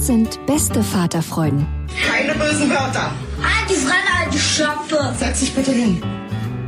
[0.00, 1.66] Das sind beste Vaterfreuden.
[2.10, 3.12] Keine bösen Wörter.
[3.42, 5.14] Alte Fremde, alte Schöpfe.
[5.14, 6.00] Setz dich bitte hin.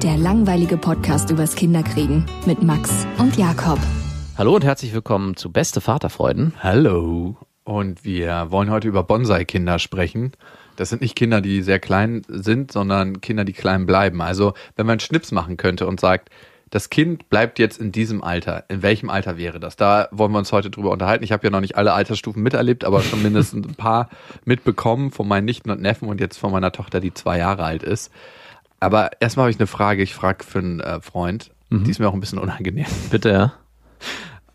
[0.02, 3.78] Der langweilige Podcast übers Kinderkriegen mit Max und Jakob.
[4.36, 6.52] Hallo und herzlich willkommen zu Beste Vaterfreuden.
[6.62, 7.38] Hallo.
[7.64, 10.32] Und wir wollen heute über Bonsai-Kinder sprechen.
[10.76, 14.20] Das sind nicht Kinder, die sehr klein sind, sondern Kinder, die klein bleiben.
[14.20, 16.28] Also, wenn man Schnips machen könnte und sagt,
[16.72, 18.64] das Kind bleibt jetzt in diesem Alter.
[18.70, 19.76] In welchem Alter wäre das?
[19.76, 21.22] Da wollen wir uns heute drüber unterhalten.
[21.22, 24.08] Ich habe ja noch nicht alle Altersstufen miterlebt, aber schon mindestens ein paar
[24.46, 27.82] mitbekommen von meinen Nichten und Neffen und jetzt von meiner Tochter, die zwei Jahre alt
[27.82, 28.10] ist.
[28.80, 30.02] Aber erstmal habe ich eine Frage.
[30.02, 31.50] Ich frage für einen äh, Freund.
[31.68, 31.84] Mhm.
[31.84, 32.86] Die ist mir auch ein bisschen unangenehm.
[33.10, 33.52] Bitte, ja.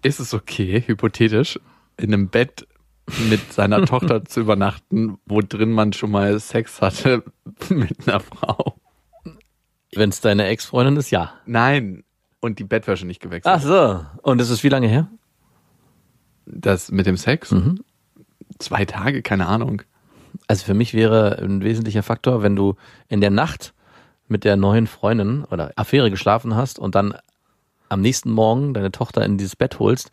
[0.02, 1.60] Ist es okay, hypothetisch,
[1.98, 2.68] in einem Bett
[3.30, 7.24] mit seiner Tochter zu übernachten, wo drin man schon mal Sex hatte
[7.70, 8.76] mit einer Frau.
[9.94, 11.36] Wenn es deine Ex-Freundin ist, ja.
[11.46, 12.04] Nein.
[12.48, 13.54] Und die Bettwäsche nicht gewechselt.
[13.54, 14.06] Ach so.
[14.22, 15.10] Und das ist wie lange her?
[16.46, 17.52] Das mit dem Sex?
[17.52, 17.84] Mhm.
[18.58, 19.82] Zwei Tage, keine Ahnung.
[20.48, 22.76] Also für mich wäre ein wesentlicher Faktor, wenn du
[23.10, 23.74] in der Nacht
[24.30, 27.18] mit der neuen Freundin oder Affäre geschlafen hast und dann
[27.90, 30.10] am nächsten Morgen deine Tochter in dieses Bett holst,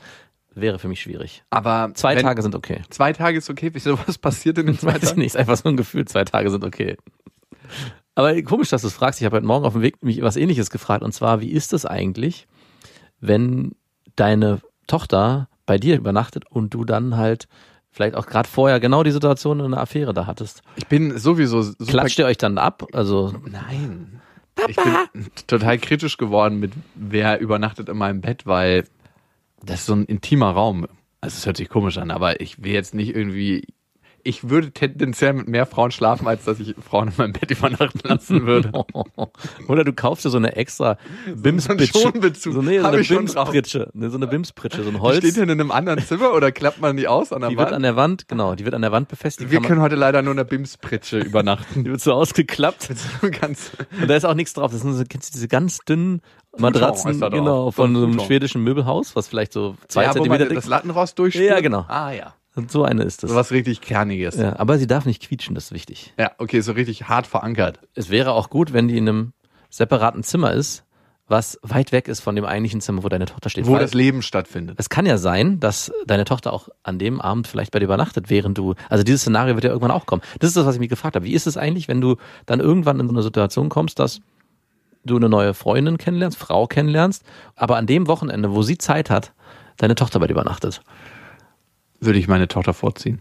[0.56, 1.44] wäre für mich schwierig.
[1.50, 2.82] Aber zwei Tage sind okay.
[2.90, 3.70] Zwei Tage ist okay.
[3.72, 5.20] Wieso was passiert in den zwei Tagen?
[5.20, 6.04] nicht, ist einfach so ein Gefühl.
[6.06, 6.96] Zwei Tage sind okay.
[8.14, 9.20] Aber komisch, dass du es fragst.
[9.20, 11.02] Ich habe heute Morgen auf dem Weg mich was Ähnliches gefragt.
[11.02, 12.46] Und zwar, wie ist es eigentlich,
[13.20, 13.72] wenn
[14.16, 17.48] deine Tochter bei dir übernachtet und du dann halt
[17.90, 20.62] vielleicht auch gerade vorher genau die Situation in einer Affäre da hattest?
[20.76, 22.86] Ich bin sowieso super Klatscht ihr euch dann ab?
[22.92, 24.20] Also nein.
[24.54, 25.06] Papa.
[25.12, 28.84] Ich bin total kritisch geworden mit wer übernachtet in meinem Bett, weil
[29.62, 30.86] das ist so ein intimer Raum.
[31.20, 33.66] Also es hört sich komisch an, aber ich will jetzt nicht irgendwie
[34.24, 38.00] ich würde tendenziell mit mehr Frauen schlafen, als dass ich Frauen in meinem Bett übernachten
[38.02, 38.72] lassen würde.
[39.68, 40.96] Oder du kaufst dir so eine extra
[41.34, 41.92] Bimspritsche.
[41.92, 43.90] So, so, nee, so eine Bimspritsche.
[43.92, 45.20] Nee, so eine Bimspritsche, so ein Holz.
[45.20, 47.56] Die steht denn in einem anderen Zimmer oder klappt man die aus an der die
[47.56, 47.68] Wand?
[47.68, 49.50] Die wird an der Wand, genau, die wird an der Wand befestigt.
[49.50, 51.84] Wir können heute leider nur in der Bimspritsche übernachten.
[51.84, 52.88] Die wird so ausgeklappt.
[53.40, 54.72] ganz Und da ist auch nichts drauf.
[54.72, 56.22] Das sind so, kennst du diese ganz dünnen
[56.56, 60.64] Matratzen, genau, von so einem schwedischen Möbelhaus, was vielleicht so zwei ja, Zentimeter dick ist.
[60.64, 61.50] das Lattenrost durchspült?
[61.50, 61.84] Ja, genau.
[61.88, 62.34] Ah, ja.
[62.54, 63.30] Und so eine ist das.
[63.30, 64.36] So was richtig Kerniges.
[64.36, 66.14] Ja, aber sie darf nicht quietschen, das ist wichtig.
[66.18, 67.80] Ja, okay, so richtig hart verankert.
[67.94, 69.32] Es wäre auch gut, wenn die in einem
[69.70, 70.84] separaten Zimmer ist,
[71.26, 73.66] was weit weg ist von dem eigentlichen Zimmer, wo deine Tochter steht.
[73.66, 74.76] Wo Weil das Leben stattfindet.
[74.78, 78.28] Es kann ja sein, dass deine Tochter auch an dem Abend vielleicht bei dir übernachtet,
[78.28, 80.22] während du, also dieses Szenario wird ja irgendwann auch kommen.
[80.38, 81.24] Das ist das, was ich mich gefragt habe.
[81.24, 82.16] Wie ist es eigentlich, wenn du
[82.46, 84.20] dann irgendwann in so eine Situation kommst, dass
[85.04, 87.24] du eine neue Freundin kennenlernst, Frau kennenlernst,
[87.56, 89.32] aber an dem Wochenende, wo sie Zeit hat,
[89.78, 90.82] deine Tochter bei dir übernachtet?
[92.00, 93.20] Würde ich meine Tochter vorziehen.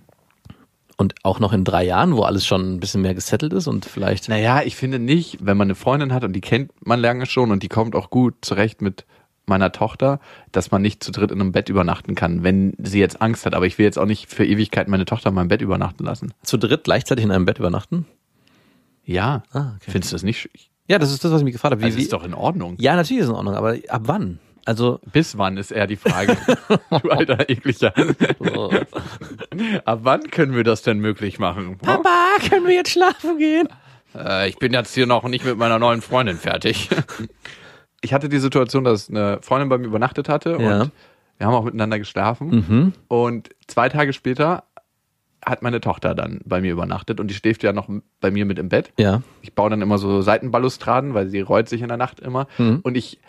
[0.97, 3.85] Und auch noch in drei Jahren, wo alles schon ein bisschen mehr gesettelt ist und
[3.85, 4.29] vielleicht.
[4.29, 7.51] Naja, ich finde nicht, wenn man eine Freundin hat und die kennt man lange schon
[7.51, 9.05] und die kommt auch gut zurecht mit
[9.45, 10.19] meiner Tochter,
[10.51, 13.55] dass man nicht zu dritt in einem Bett übernachten kann, wenn sie jetzt Angst hat.
[13.55, 16.33] Aber ich will jetzt auch nicht für Ewigkeit meine Tochter in meinem Bett übernachten lassen.
[16.43, 18.05] Zu dritt gleichzeitig in einem Bett übernachten?
[19.03, 19.43] Ja.
[19.51, 19.91] Ah, okay.
[19.91, 20.49] Findest du das nicht?
[20.87, 21.81] Ja, das ist das, was ich mich gefragt habe.
[21.81, 22.75] Wie, also ist doch in Ordnung.
[22.79, 24.39] Ja, natürlich ist es in Ordnung, aber ab wann?
[24.65, 26.37] Also bis wann ist eher die Frage.
[26.89, 27.93] du alter ekliger.
[28.39, 28.71] Oh.
[29.85, 31.77] Ab wann können wir das denn möglich machen?
[31.77, 33.67] Papa, können wir jetzt schlafen gehen?
[34.15, 36.89] Äh, ich bin jetzt hier noch nicht mit meiner neuen Freundin fertig.
[38.01, 40.81] ich hatte die Situation, dass eine Freundin bei mir übernachtet hatte ja.
[40.81, 40.91] und
[41.37, 42.49] wir haben auch miteinander geschlafen.
[42.49, 42.93] Mhm.
[43.07, 44.63] Und zwei Tage später
[45.45, 47.89] hat meine Tochter dann bei mir übernachtet und die schläft ja noch
[48.21, 48.93] bei mir mit im Bett.
[48.97, 49.21] Ja.
[49.41, 52.47] Ich baue dann immer so Seitenbalustraden, weil sie rollt sich in der Nacht immer.
[52.57, 52.79] Mhm.
[52.83, 53.19] Und ich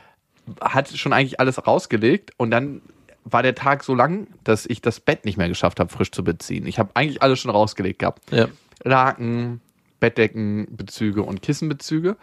[0.60, 2.82] hat schon eigentlich alles rausgelegt und dann
[3.24, 6.22] war der Tag so lang, dass ich das Bett nicht mehr geschafft habe, frisch zu
[6.22, 6.66] beziehen.
[6.66, 8.30] Ich habe eigentlich alles schon rausgelegt gehabt.
[8.30, 8.48] Ja.
[8.82, 9.60] Laken,
[10.00, 12.16] Bettdeckenbezüge und Kissenbezüge.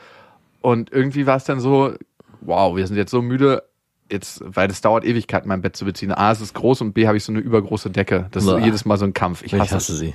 [0.61, 1.93] Und irgendwie war es dann so,
[2.41, 3.63] wow, wir sind jetzt so müde,
[4.11, 6.11] jetzt, weil das dauert Ewigkeit, mein Bett zu beziehen.
[6.11, 8.27] A, es ist groß und B, habe ich so eine übergroße Decke.
[8.31, 8.59] Das ist Boah.
[8.59, 9.41] jedes Mal so ein Kampf.
[9.41, 9.99] Ich Ich hasse, hasse es.
[9.99, 10.13] sie.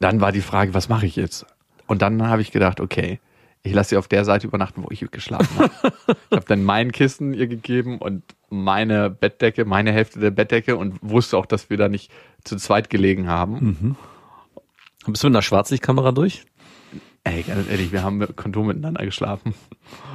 [0.00, 1.46] Dann war die Frage, was mache ich jetzt?
[1.86, 3.20] Und dann habe ich gedacht, okay,
[3.62, 5.72] ich lasse sie auf der Seite übernachten, wo ich geschlafen habe.
[6.30, 10.98] ich habe dann mein Kissen ihr gegeben und meine Bettdecke, meine Hälfte der Bettdecke und
[11.00, 12.10] wusste auch, dass wir da nicht
[12.44, 13.96] zu zweit gelegen haben.
[15.06, 16.44] Bist du mit einer Schwarzlichtkamera durch?
[17.24, 19.54] Ey, ganz ehrlich, wir haben mit Kondom miteinander geschlafen.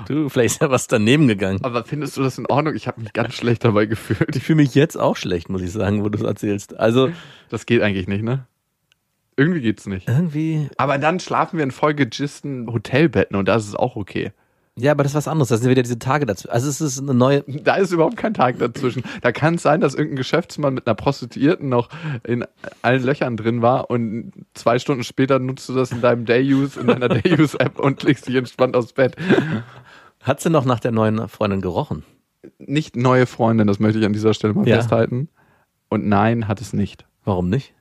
[0.10, 1.64] Du, vielleicht ist ja was daneben gegangen.
[1.64, 2.76] Aber findest du das in Ordnung?
[2.76, 4.36] Ich habe mich ganz schlecht dabei gefühlt.
[4.36, 6.78] Ich fühle mich jetzt auch schlecht, muss ich sagen, wo du es erzählst.
[6.78, 7.10] Also
[7.50, 8.46] Das geht eigentlich nicht, ne?
[9.38, 10.08] Irgendwie geht's nicht.
[10.08, 14.32] irgendwie, Aber dann schlafen wir in vollgegisten Hotelbetten und das ist auch okay.
[14.76, 15.50] ja, aber das ist was anderes.
[15.50, 16.50] Das sind wieder diese Tage dazu.
[16.50, 19.04] Also es ist eine neue, Da ist überhaupt kein Tag dazwischen.
[19.22, 21.90] Da kann es sein, dass irgendein Geschäftsmann mit einer Prostituierten noch
[22.24, 22.46] in
[22.82, 26.88] allen Löchern drin war und zwei Stunden später nutzt du das in deinem Day-Use, in
[26.88, 29.16] deiner Day-Use-App und legst dich entspannt aufs Bett.
[30.24, 32.04] hat sie noch nach der neuen Freundin gerochen?
[32.60, 34.78] Nicht neue Freundin, das möchte ich an dieser Stelle mal Ja.
[34.78, 35.30] festhalten.
[35.90, 37.06] Und nein, hat es nicht.
[37.24, 37.74] Warum nicht?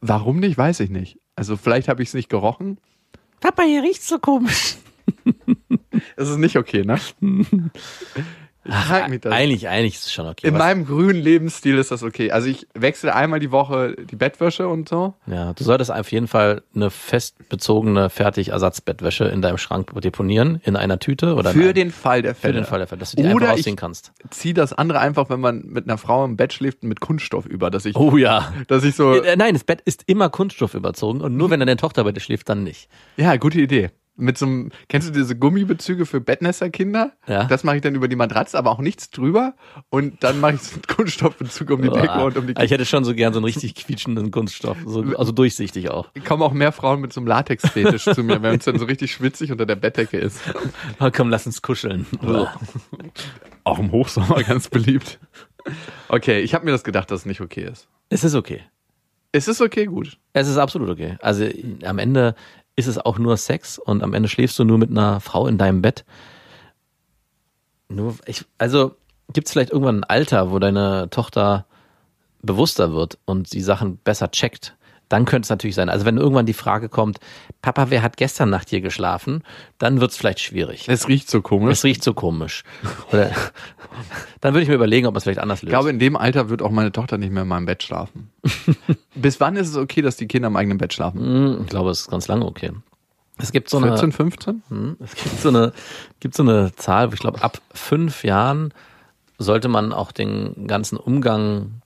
[0.00, 1.18] Warum nicht, weiß ich nicht.
[1.36, 2.78] Also vielleicht habe ich es nicht gerochen.
[3.40, 4.76] Papa, hier riecht's so komisch.
[6.16, 6.98] Es ist nicht okay, ne?
[8.62, 9.32] Ich frag mich das.
[9.32, 10.46] Eigentlich, eigentlich ist es schon okay.
[10.48, 12.30] In Was- meinem grünen Lebensstil ist das okay.
[12.30, 15.14] Also ich wechsle einmal die Woche die Bettwäsche und so.
[15.26, 20.76] Ja, du solltest auf jeden Fall eine fest bezogene Fertig-Ersatzbettwäsche in deinem Schrank deponieren, in
[20.76, 22.54] einer Tüte oder Für den Fall der für Fälle.
[22.54, 24.12] den Fall der Fälle, dass du die Oder einfach ausziehen kannst.
[24.30, 27.70] zieh das andere einfach, wenn man mit einer Frau im Bett schläft, mit Kunststoff über,
[27.70, 28.52] dass ich, Oh ja.
[28.68, 31.76] dass ich so, Äh, Nein, das Bett ist immer Kunststoff überzogen und nur wenn deine
[31.76, 32.88] Tochter bei dir schläft, dann nicht.
[33.16, 33.90] ja, gute Idee.
[34.20, 37.12] Mit so einem, kennst du diese Gummibezüge für Bettnässerkinder?
[37.26, 37.44] Ja.
[37.44, 39.54] Das mache ich dann über die Matratze, aber auch nichts drüber.
[39.88, 42.24] Und dann mache ich so einen Kunststoffbezug um die Decke Boah.
[42.24, 45.32] und um die ich hätte schon so gern so einen richtig quietschenden Kunststoff, so, also
[45.32, 46.08] durchsichtig auch.
[46.24, 49.12] kommen auch mehr Frauen mit so einem Latex-Fetisch zu mir, wenn es dann so richtig
[49.12, 50.40] schwitzig unter der Bettdecke ist.
[51.00, 52.06] Oh, komm, lass uns kuscheln.
[53.64, 55.18] Auch im Hochsommer ganz beliebt.
[56.08, 57.88] Okay, ich habe mir das gedacht, dass es nicht okay ist.
[58.08, 58.62] Es ist okay.
[59.32, 60.18] Es ist okay, gut.
[60.32, 61.16] Es ist absolut okay.
[61.20, 61.46] Also
[61.84, 62.34] am Ende
[62.76, 65.58] ist es auch nur Sex und am Ende schläfst du nur mit einer Frau in
[65.58, 66.04] deinem Bett.
[67.88, 68.96] Nur, ich, also
[69.32, 71.66] gibt es vielleicht irgendwann ein Alter, wo deine Tochter
[72.42, 74.76] bewusster wird und die Sachen besser checkt?
[75.10, 75.90] Dann könnte es natürlich sein.
[75.90, 77.18] Also wenn irgendwann die Frage kommt,
[77.60, 79.42] Papa, wer hat gestern Nacht hier geschlafen?
[79.76, 80.88] Dann wird es vielleicht schwierig.
[80.88, 81.72] Es riecht so komisch.
[81.72, 82.62] Es riecht so komisch.
[83.12, 83.30] Oder,
[84.40, 85.72] dann würde ich mir überlegen, ob man es vielleicht anders Ich löst.
[85.72, 88.30] glaube, in dem Alter wird auch meine Tochter nicht mehr in meinem Bett schlafen.
[89.14, 91.20] Bis wann ist es okay, dass die Kinder im eigenen Bett schlafen?
[91.20, 92.70] Hm, ich glaube, es ist ganz lange okay.
[93.38, 94.62] Es gibt so eine, 14, 15?
[94.68, 95.72] Hm, Es gibt so eine,
[96.20, 98.72] gibt so eine Zahl, wo ich glaube, ab fünf Jahren
[99.38, 101.79] sollte man auch den ganzen Umgang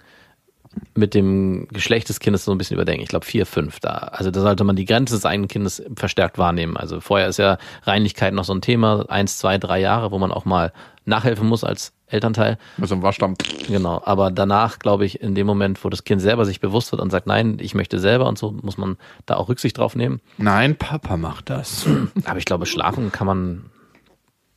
[0.94, 3.02] mit dem Geschlecht des Kindes so ein bisschen überdenken.
[3.02, 3.90] Ich glaube vier, fünf da.
[3.90, 6.76] Also da sollte man die Grenze des eigenen Kindes verstärkt wahrnehmen.
[6.76, 10.32] Also vorher ist ja Reinlichkeit noch so ein Thema, eins, zwei, drei Jahre, wo man
[10.32, 10.72] auch mal
[11.04, 12.58] nachhelfen muss als Elternteil.
[12.76, 13.34] Mit so einem Waschdamm.
[13.66, 14.00] Genau.
[14.04, 17.10] Aber danach, glaube ich, in dem Moment, wo das Kind selber sich bewusst wird und
[17.10, 18.96] sagt, nein, ich möchte selber und so, muss man
[19.26, 20.20] da auch Rücksicht drauf nehmen.
[20.38, 21.86] Nein, Papa macht das.
[22.24, 23.64] Aber ich glaube, schlafen kann man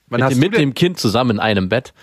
[0.10, 1.94] Wann mit, mit dem Kind zusammen in einem Bett.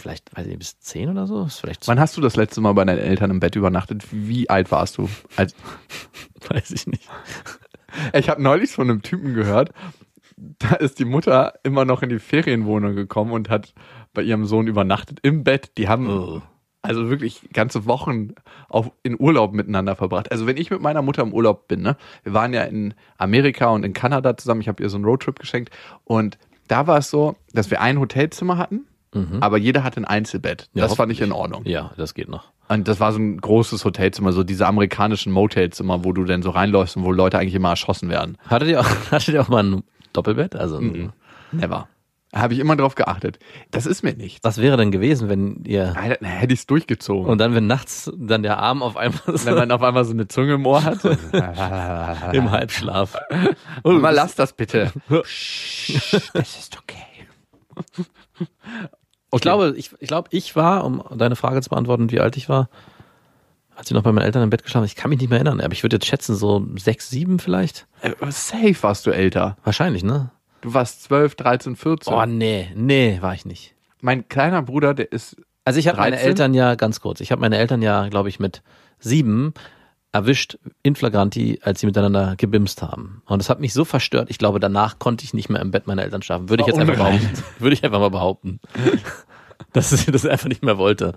[0.00, 1.44] Vielleicht, weiß ich nicht, bis zehn oder so?
[1.44, 4.04] Ist vielleicht, wann hast du das letzte Mal bei deinen Eltern im Bett übernachtet?
[4.10, 5.08] Wie alt warst du?
[5.36, 5.54] Als,
[6.48, 7.08] weiß ich nicht.
[8.12, 9.70] ich habe neulich von einem Typen gehört,
[10.36, 13.72] da ist die Mutter immer noch in die Ferienwohnung gekommen und hat
[14.12, 15.72] bei ihrem Sohn übernachtet im Bett.
[15.78, 16.42] Die haben Oh.
[16.82, 18.34] also wirklich ganze Wochen
[18.68, 20.32] auf, in Urlaub miteinander verbracht.
[20.32, 23.68] Also wenn ich mit meiner Mutter im Urlaub bin, ne, wir waren ja in Amerika
[23.68, 25.70] und in Kanada zusammen, ich habe ihr so einen Roadtrip geschenkt
[26.02, 26.36] und
[26.66, 28.86] da war es so, dass wir ein Hotelzimmer hatten,
[29.40, 30.68] aber jeder hatte ein Einzelbett.
[30.74, 31.62] Ja, das fand ich in Ordnung.
[31.66, 32.52] Ja, das geht noch.
[32.68, 36.50] Und das war so ein großes Hotelzimmer, so diese amerikanischen Motelzimmer, wo du dann so
[36.50, 38.38] reinläufst und wo Leute eigentlich immer erschossen werden.
[38.48, 40.56] Hattet ihr auch, hattet ihr auch mal ein Doppelbett?
[40.56, 41.12] Also, ein-
[41.52, 41.88] Never.
[42.34, 43.38] Habe ich immer drauf geachtet.
[43.70, 44.40] Das ist mir nichts.
[44.42, 47.30] was wäre denn gewesen, wenn ihr, Alter, hätte ich es durchgezogen.
[47.30, 50.10] und dann, wenn nachts dann der Arm auf einmal so wenn man auf einmal so
[50.12, 50.98] eine Zunge im Ohr hat.
[52.32, 53.16] im Halbschlaf.
[53.84, 54.90] Mama, lass das bitte.
[55.08, 57.04] Das ist okay.
[59.36, 62.48] Ich glaube, ich, ich glaube, ich war, um deine Frage zu beantworten, wie alt ich
[62.48, 62.68] war,
[63.76, 65.60] als ich noch bei meinen Eltern im Bett geschlafen ich kann mich nicht mehr erinnern,
[65.60, 67.86] aber ich würde jetzt schätzen, so sechs, sieben vielleicht.
[68.02, 69.56] Äh, Safe warst du älter.
[69.64, 70.30] Wahrscheinlich, ne?
[70.60, 72.12] Du warst 12, 13, 14.
[72.12, 73.74] Oh, nee, nee, war ich nicht.
[74.00, 76.28] Mein kleiner Bruder, der ist Also ich habe meine 13?
[76.28, 78.62] Eltern ja, ganz kurz, ich habe meine Eltern ja, glaube ich, mit
[78.98, 79.52] sieben
[80.14, 83.20] erwischt in flagranti, als sie miteinander gebimst haben.
[83.26, 84.30] Und das hat mich so verstört.
[84.30, 86.48] Ich glaube, danach konnte ich nicht mehr im Bett meiner Eltern schlafen.
[86.48, 87.30] Würde ich jetzt einfach behaupten.
[87.58, 88.60] Würde ich einfach mal behaupten.
[89.72, 91.14] dass ich das einfach nicht mehr wollte.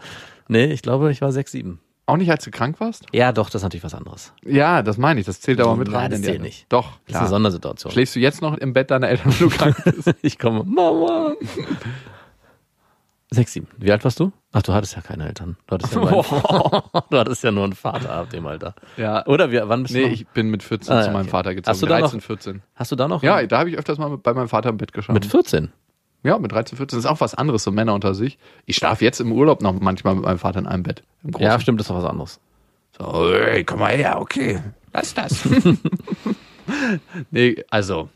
[0.48, 1.80] Nee, ich glaube, ich war sechs, sieben.
[2.08, 3.06] auch nicht, als du krank warst?
[3.14, 4.34] Ja, doch, das ist natürlich was anderes.
[4.44, 5.26] Ja, das meine ich.
[5.28, 6.12] Das zählt aber mit Nein, rein.
[6.12, 6.66] das zählt nicht.
[6.70, 7.30] Doch, Das ist eine klar.
[7.30, 7.92] Sondersituation.
[7.92, 10.12] Schläfst du jetzt noch im Bett deiner Eltern, wenn du krank bist?
[10.24, 11.34] ich komme, Mama.
[13.30, 13.68] Sechs, sieben.
[13.78, 14.32] Wie alt warst du?
[14.54, 15.58] Ach, du hattest ja keine Eltern.
[15.68, 16.22] Du hattest ja nur, einen,
[17.10, 18.74] du hattest ja nur einen Vater ab dem Alter.
[18.96, 19.26] Ja.
[19.28, 20.14] Oder wie, wann bist Nee, du noch?
[20.14, 21.30] ich bin mit 14 Ah, zu meinem okay.
[21.32, 21.72] Vater gezogen.
[21.74, 22.62] Hast du da 13, noch- 14.
[22.76, 23.24] Hast du da noch?
[23.24, 25.16] Ja, da habe ich öfters mal bei meinem Vater im Bett geschlafen.
[25.16, 25.74] mit 14.
[26.24, 26.98] ja, mit 13, 14.
[26.98, 28.38] Das ist auch was anderes, so Männer unter sich.
[28.66, 31.04] Ich schlafe jetzt im Urlaub noch manchmal mit meinem Vater in einem Bett.
[31.38, 32.40] Ja, stimmt, das ist doch was anderes.
[32.98, 34.62] So, ey, komm mal her, okay.
[34.94, 35.44] Lass das.
[37.32, 38.10] nee, also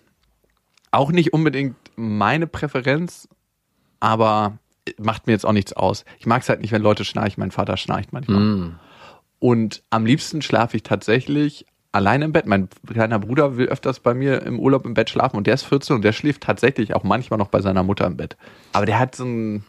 [0.92, 3.28] auch nicht unbedingt meine Präferenz,
[4.00, 4.58] aber
[4.98, 6.06] macht mir jetzt auch nichts aus.
[6.20, 7.40] Ich mag es halt nicht, wenn Leute schnarchen.
[7.40, 8.40] Mein Vater schnarcht manchmal.
[8.40, 8.80] Mm.
[9.40, 12.46] Und am liebsten schlafe ich tatsächlich alleine im Bett.
[12.46, 15.64] Mein kleiner Bruder will öfters bei mir im Urlaub im Bett schlafen und der ist
[15.64, 18.38] 14 und der schläft tatsächlich auch manchmal noch bei seiner Mutter im Bett.
[18.74, 19.66] Aber der hat so ein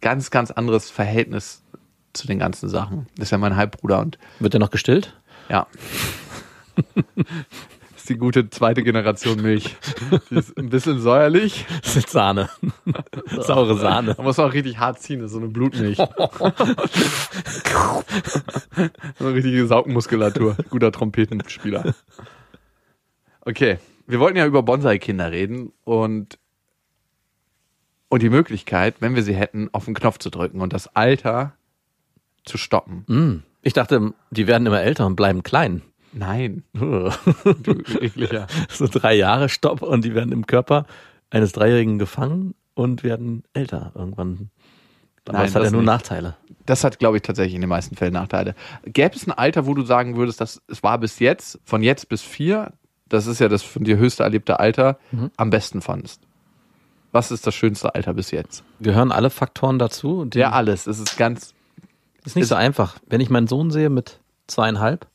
[0.00, 1.62] ganz, ganz anderes Verhältnis
[2.12, 3.06] zu den ganzen Sachen.
[3.16, 5.14] Das ist ja mein Halbbruder und Wird der noch gestillt?
[5.48, 5.66] ja.
[8.08, 9.76] Ist die gute zweite Generation Milch.
[10.30, 11.66] Die ist ein bisschen säuerlich.
[11.82, 12.48] Das ist Sahne.
[13.38, 14.14] Saure Sahne.
[14.14, 15.98] Da muss man auch richtig hart ziehen, das ist so eine Blutmilch.
[15.98, 16.06] so
[19.20, 20.56] eine richtige Saugmuskulatur.
[20.70, 21.94] Guter Trompetenspieler.
[23.42, 26.38] Okay, wir wollten ja über Bonsai-Kinder reden und,
[28.08, 31.52] und die Möglichkeit, wenn wir sie hätten, auf den Knopf zu drücken und das Alter
[32.46, 33.04] zu stoppen.
[33.06, 33.42] Mm.
[33.60, 35.82] Ich dachte, die werden immer älter und bleiben klein.
[36.12, 37.10] Nein, so
[37.62, 38.46] du ekliger.
[38.78, 40.86] drei Jahre Stopp und die werden im Körper
[41.30, 44.50] eines Dreijährigen gefangen und werden älter irgendwann.
[45.26, 45.86] Aber Nein, das hat ja nur nicht.
[45.86, 46.36] Nachteile.
[46.64, 48.54] Das hat, glaube ich, tatsächlich in den meisten Fällen Nachteile.
[48.84, 52.08] Gäbe es ein Alter, wo du sagen würdest, dass es war bis jetzt, von jetzt
[52.08, 52.72] bis vier,
[53.08, 54.98] das ist ja das von dir höchste erlebte Alter,
[55.36, 56.22] am besten fandest?
[57.12, 58.64] Was ist das schönste Alter bis jetzt?
[58.80, 60.28] Gehören alle Faktoren dazu?
[60.34, 60.86] Ja, alles.
[60.86, 61.54] Es ist ganz.
[62.24, 62.98] ist nicht so einfach.
[63.06, 65.06] Wenn ich meinen Sohn sehe mit zweieinhalb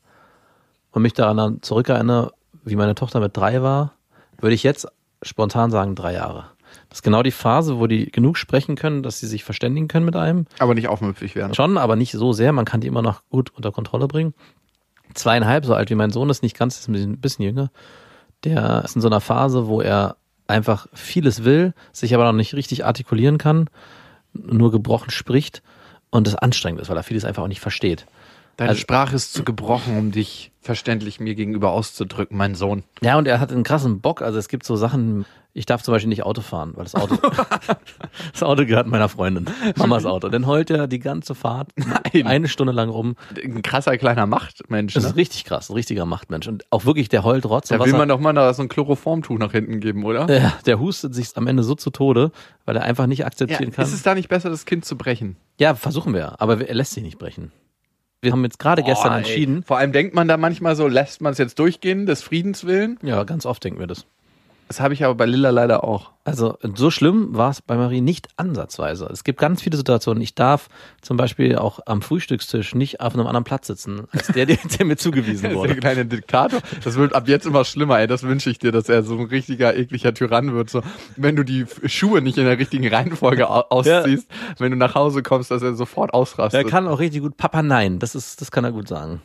[0.93, 2.31] und mich daran zurückerinnere,
[2.63, 3.93] wie meine Tochter mit drei war,
[4.39, 4.87] würde ich jetzt
[5.21, 6.45] spontan sagen drei Jahre.
[6.89, 10.05] Das ist genau die Phase, wo die genug sprechen können, dass sie sich verständigen können
[10.05, 10.45] mit einem.
[10.59, 11.53] Aber nicht aufmüpfig werden.
[11.53, 12.51] Schon, aber nicht so sehr.
[12.53, 14.33] Man kann die immer noch gut unter Kontrolle bringen.
[15.13, 17.71] Zweieinhalb, so alt wie mein Sohn ist, nicht ganz, ist ein bisschen, ein bisschen jünger.
[18.43, 22.53] Der ist in so einer Phase, wo er einfach vieles will, sich aber noch nicht
[22.53, 23.69] richtig artikulieren kann,
[24.33, 25.61] nur gebrochen spricht
[26.09, 28.05] und es anstrengend ist, weil er vieles einfach auch nicht versteht.
[28.57, 32.83] Deine Also- Sprache ist zu gebrochen, um dich verständlich mir gegenüber auszudrücken, mein Sohn.
[33.01, 34.21] Ja, und er hat einen krassen Bock.
[34.21, 37.17] Also es gibt so Sachen, ich darf zum Beispiel nicht Auto fahren, weil das Auto,
[38.31, 39.45] das Auto gehört meiner Freundin,
[39.75, 40.29] Mamas Auto.
[40.29, 41.71] Dann heult er die ganze Fahrt
[42.13, 42.25] Nein.
[42.27, 43.15] eine Stunde lang rum.
[43.43, 44.93] Ein krasser kleiner Machtmensch.
[44.93, 45.09] Das Ne?
[45.09, 46.47] ist richtig krass, ein richtiger Machtmensch.
[46.47, 47.67] Und auch wirklich, der heult trotz.
[47.67, 50.25] Da will man doch mal da so ein Chloroformtuch nach hinten geben, oder?
[50.27, 52.31] der, der hustet sich am Ende so zu Tode,
[52.65, 53.83] weil er einfach nicht Ja, akzeptieren kann.
[53.83, 55.35] ist es da nicht besser, das Kind zu brechen?
[55.59, 57.51] ja, versuchen wir, aber er lässt sich nicht brechen.
[58.23, 59.63] Wir haben jetzt gerade gestern entschieden.
[59.63, 62.97] Vor allem denkt man da manchmal so, lässt man es jetzt durchgehen, des Friedens willen?
[63.03, 64.05] Ja, ganz oft denken wir das.
[64.69, 66.11] Das habe ich aber bei Lilla leider auch.
[66.25, 69.07] Also so schlimm war es bei Marie nicht ansatzweise.
[69.11, 70.23] Es gibt ganz viele Situationen.
[70.23, 70.69] Ich darf
[71.01, 74.85] zum Beispiel auch am Frühstückstisch nicht auf einem anderen Platz sitzen, als der, der, der
[74.85, 75.75] mir zugewiesen Der wurde.
[75.75, 76.61] kleine Diktator.
[76.83, 78.07] Das wird ab jetzt immer schlimmer, ey.
[78.07, 80.69] Das wünsche ich dir, dass er so ein richtiger, ekliger Tyrann wird.
[80.69, 80.81] So,
[81.17, 84.27] wenn du die Schuhe nicht in der richtigen Reihenfolge au- ausziehst,
[84.59, 86.67] wenn du nach Hause kommst, dass er sofort Er ausrastet.
[86.67, 87.99] kann auch richtig gut Papa Nein.
[87.99, 89.21] Das ist, das kann er gut sagen.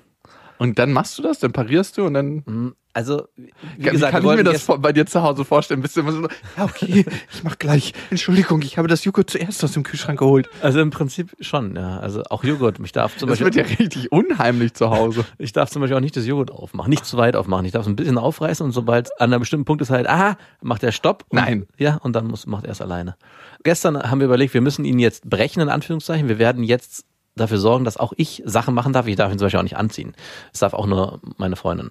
[0.58, 2.74] Und dann machst du das, dann parierst du und dann.
[2.94, 3.28] Also,
[3.76, 5.82] wie gesagt, kann ich mir das bei dir zu Hause vorstellen?
[5.82, 6.22] Bist du immer so,
[6.56, 7.92] ja, okay, ich mach gleich.
[8.10, 10.48] Entschuldigung, ich habe das Joghurt zuerst aus dem Kühlschrank geholt.
[10.62, 12.00] Also im Prinzip schon, ja.
[12.00, 12.80] Also auch Joghurt.
[12.82, 15.24] Ich darf zum Das Beispiel, wird ja richtig unheimlich zu Hause.
[15.38, 17.64] ich darf zum Beispiel auch nicht das Joghurt aufmachen, nicht zu weit aufmachen.
[17.66, 20.36] Ich darf es ein bisschen aufreißen und sobald an einem bestimmten Punkt ist halt, aha,
[20.60, 21.24] macht er Stopp.
[21.28, 21.66] Und, Nein.
[21.76, 23.16] Ja, und dann muss, macht er es alleine.
[23.62, 26.28] Gestern haben wir überlegt, wir müssen ihn jetzt brechen, in Anführungszeichen.
[26.28, 27.04] Wir werden jetzt
[27.38, 29.06] dafür sorgen, dass auch ich Sachen machen darf.
[29.06, 30.12] Ich darf ihn zum Beispiel auch nicht anziehen.
[30.52, 31.90] Das darf auch nur meine Freundin.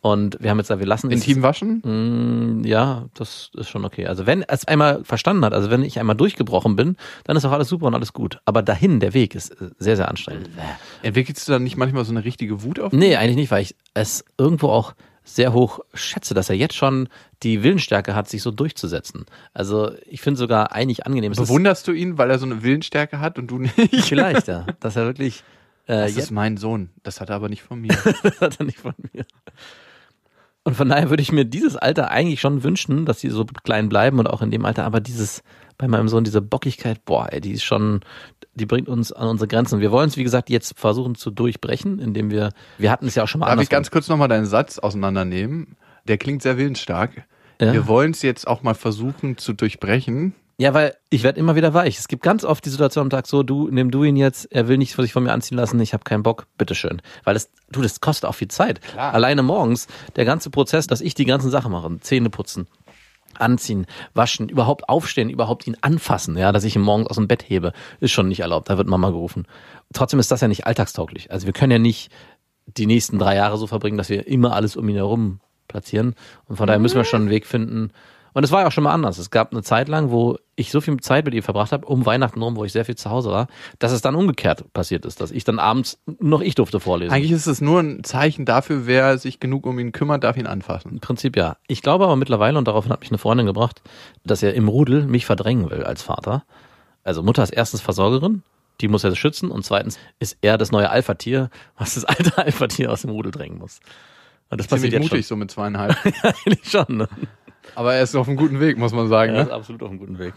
[0.00, 2.60] Und wir haben jetzt gesagt, wir lassen es- Intim waschen?
[2.60, 4.06] Mm, Ja, das ist schon okay.
[4.06, 7.50] Also wenn es einmal verstanden hat, also wenn ich einmal durchgebrochen bin, dann ist auch
[7.52, 8.38] alles super und alles gut.
[8.44, 10.50] Aber dahin, der Weg ist äh, sehr, sehr anstrengend.
[11.02, 12.92] Entwickelst du dann nicht manchmal so eine richtige Wut auf?
[12.92, 14.94] Nee, eigentlich nicht, weil ich es irgendwo auch
[15.28, 17.08] sehr hoch schätze, dass er jetzt schon
[17.42, 19.26] die Willensstärke hat, sich so durchzusetzen.
[19.52, 21.32] Also ich finde sogar eigentlich angenehm.
[21.32, 23.74] Bewunderst du ihn, weil er so eine Willensstärke hat und du nicht?
[24.04, 25.44] vielleicht, ja, dass er wirklich
[25.86, 26.90] äh, Das ist mein Sohn.
[27.02, 27.94] Das hat er aber nicht von mir.
[28.40, 29.24] hat er nicht von mir.
[30.64, 33.88] Und von daher würde ich mir dieses Alter eigentlich schon wünschen, dass die so klein
[33.88, 35.42] bleiben und auch in dem Alter, aber dieses,
[35.78, 38.00] bei meinem Sohn, diese Bockigkeit, boah, ey, die ist schon,
[38.58, 39.80] die bringt uns an unsere Grenzen.
[39.80, 43.22] Wir wollen es, wie gesagt, jetzt versuchen zu durchbrechen, indem wir, wir hatten es ja
[43.22, 43.76] auch schon mal Darf ich andersrum.
[43.76, 45.76] ganz kurz nochmal deinen Satz auseinandernehmen?
[46.06, 47.24] Der klingt sehr willensstark.
[47.60, 47.72] Ja.
[47.72, 50.34] Wir wollen es jetzt auch mal versuchen zu durchbrechen.
[50.60, 51.98] Ja, weil ich werde immer wieder weich.
[51.98, 54.66] Es gibt ganz oft die Situation am Tag so, du, nimm du ihn jetzt, er
[54.66, 57.00] will nicht sich von mir anziehen lassen, ich habe keinen Bock, bitteschön.
[57.22, 58.80] Weil das, du, das kostet auch viel Zeit.
[58.80, 59.14] Klar.
[59.14, 59.86] Alleine morgens,
[60.16, 62.66] der ganze Prozess, dass ich die ganzen Sachen mache, Zähne putzen,
[63.40, 67.48] Anziehen, waschen, überhaupt aufstehen, überhaupt ihn anfassen, ja, dass ich ihn morgens aus dem Bett
[67.48, 68.68] hebe, ist schon nicht erlaubt.
[68.68, 69.46] Da wird Mama gerufen.
[69.92, 71.30] Trotzdem ist das ja nicht alltagstauglich.
[71.30, 72.10] Also wir können ja nicht
[72.66, 76.14] die nächsten drei Jahre so verbringen, dass wir immer alles um ihn herum platzieren.
[76.46, 77.92] Und von daher müssen wir schon einen Weg finden.
[78.32, 79.18] Und es war ja auch schon mal anders.
[79.18, 82.04] Es gab eine Zeit lang, wo ich so viel Zeit mit ihr verbracht habe, um
[82.04, 83.46] Weihnachten rum, wo ich sehr viel zu Hause war,
[83.78, 87.12] dass es dann umgekehrt passiert ist, dass ich dann abends noch ich durfte vorlesen.
[87.12, 90.46] Eigentlich ist es nur ein Zeichen dafür, wer sich genug um ihn kümmert, darf ihn
[90.46, 90.92] anfassen.
[90.92, 91.56] Im Prinzip ja.
[91.66, 93.82] Ich glaube aber mittlerweile, und daraufhin hat mich eine Freundin gebracht,
[94.24, 96.44] dass er im Rudel mich verdrängen will als Vater.
[97.04, 98.42] Also Mutter ist erstens Versorgerin,
[98.80, 102.92] die muss er schützen, und zweitens ist er das neue Alpha-Tier, was das alte Alpha-Tier
[102.92, 103.80] aus dem Rudel drängen muss.
[104.50, 105.96] Und das Ziemlich passiert jetzt mutig, so mit zweieinhalb.
[105.96, 106.12] schon.
[106.22, 106.96] Ja, eigentlich schon.
[106.96, 107.08] Ne?
[107.74, 109.34] Aber er ist auf einem guten Weg, muss man sagen.
[109.34, 109.54] Er ist Ne?
[109.54, 110.34] absolut auf einem guten Weg.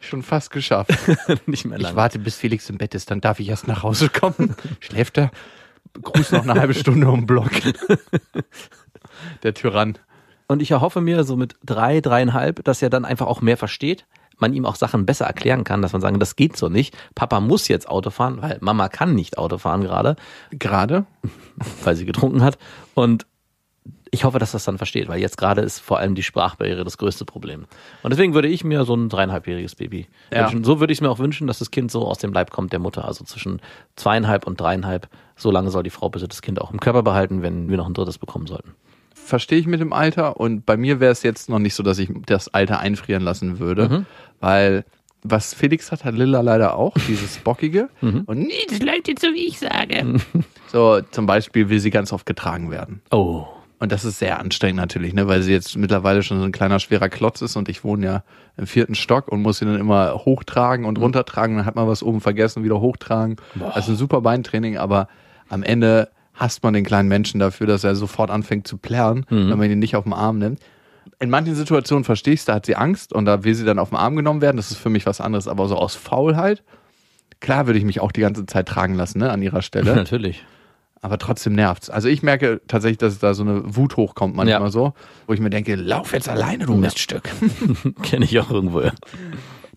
[0.00, 0.90] Schon fast geschafft.
[1.46, 1.90] Nicht mehr lange.
[1.92, 4.54] Ich warte, bis Felix im Bett ist, dann darf ich erst nach Hause kommen.
[4.80, 5.30] Schläft er?
[6.00, 7.50] Gruß noch eine halbe Stunde um den Block.
[9.42, 9.98] Der Tyrann.
[10.46, 14.06] Und ich erhoffe mir so mit drei, dreieinhalb, dass er dann einfach auch mehr versteht,
[14.38, 16.96] man ihm auch Sachen besser erklären kann, dass man sagen, das geht so nicht.
[17.14, 20.16] Papa muss jetzt Auto fahren, weil Mama kann nicht Auto fahren gerade,
[20.50, 21.04] Gerade?
[21.84, 22.56] weil sie getrunken hat.
[22.94, 23.26] Und
[24.12, 26.98] ich hoffe, dass das dann versteht, weil jetzt gerade ist vor allem die Sprachbarriere das
[26.98, 27.66] größte Problem.
[28.02, 30.42] Und deswegen würde ich mir so ein dreieinhalbjähriges Baby Ja.
[30.44, 30.64] wünschen.
[30.64, 32.72] So würde ich es mir auch wünschen, dass das Kind so aus dem Leib kommt
[32.72, 33.60] der Mutter, also zwischen
[33.96, 35.08] zweieinhalb und dreieinhalb.
[35.36, 37.86] So lange soll die Frau bitte das Kind auch im Körper behalten, wenn wir noch
[37.86, 38.74] ein drittes bekommen sollten.
[39.14, 40.38] Verstehe ich mit dem Alter.
[40.40, 43.58] Und bei mir wäre es jetzt noch nicht so, dass ich das Alter einfrieren lassen
[43.60, 44.06] würde.
[44.40, 44.84] Weil
[45.22, 47.90] was Felix hat, hat Lilla leider auch, dieses Bockige.
[48.00, 50.18] Und nee, das läuft jetzt so, wie ich sage.
[50.68, 53.02] So, zum Beispiel will sie ganz oft getragen werden.
[53.12, 53.46] Oh.
[53.80, 56.78] Und das ist sehr anstrengend natürlich, ne, weil sie jetzt mittlerweile schon so ein kleiner
[56.78, 58.22] schwerer Klotz ist und ich wohne ja
[58.58, 61.56] im vierten Stock und muss sie dann immer hochtragen und runtertragen.
[61.56, 63.36] Dann hat man was oben vergessen, wieder hochtragen.
[63.74, 65.08] Das ist ein super Beintraining, aber
[65.48, 69.58] am Ende hasst man den kleinen Menschen dafür, dass er sofort anfängt zu plärren, wenn
[69.58, 70.60] man ihn nicht auf den Arm nimmt.
[71.18, 73.88] In manchen Situationen verstehe ich da hat sie Angst und da will sie dann auf
[73.88, 74.58] den Arm genommen werden.
[74.58, 76.62] Das ist für mich was anderes, aber so aus Faulheit,
[77.40, 79.94] klar würde ich mich auch die ganze Zeit tragen lassen, ne, an ihrer Stelle.
[79.96, 80.44] Natürlich.
[81.02, 81.88] Aber trotzdem nervt's.
[81.88, 84.70] Also ich merke tatsächlich, dass da so eine Wut hochkommt manchmal Ja.
[84.70, 84.92] so,
[85.26, 87.30] wo ich mir denke, lauf jetzt alleine, du Miststück.
[88.02, 88.82] Kenne ich auch irgendwo.
[88.82, 88.92] Ja.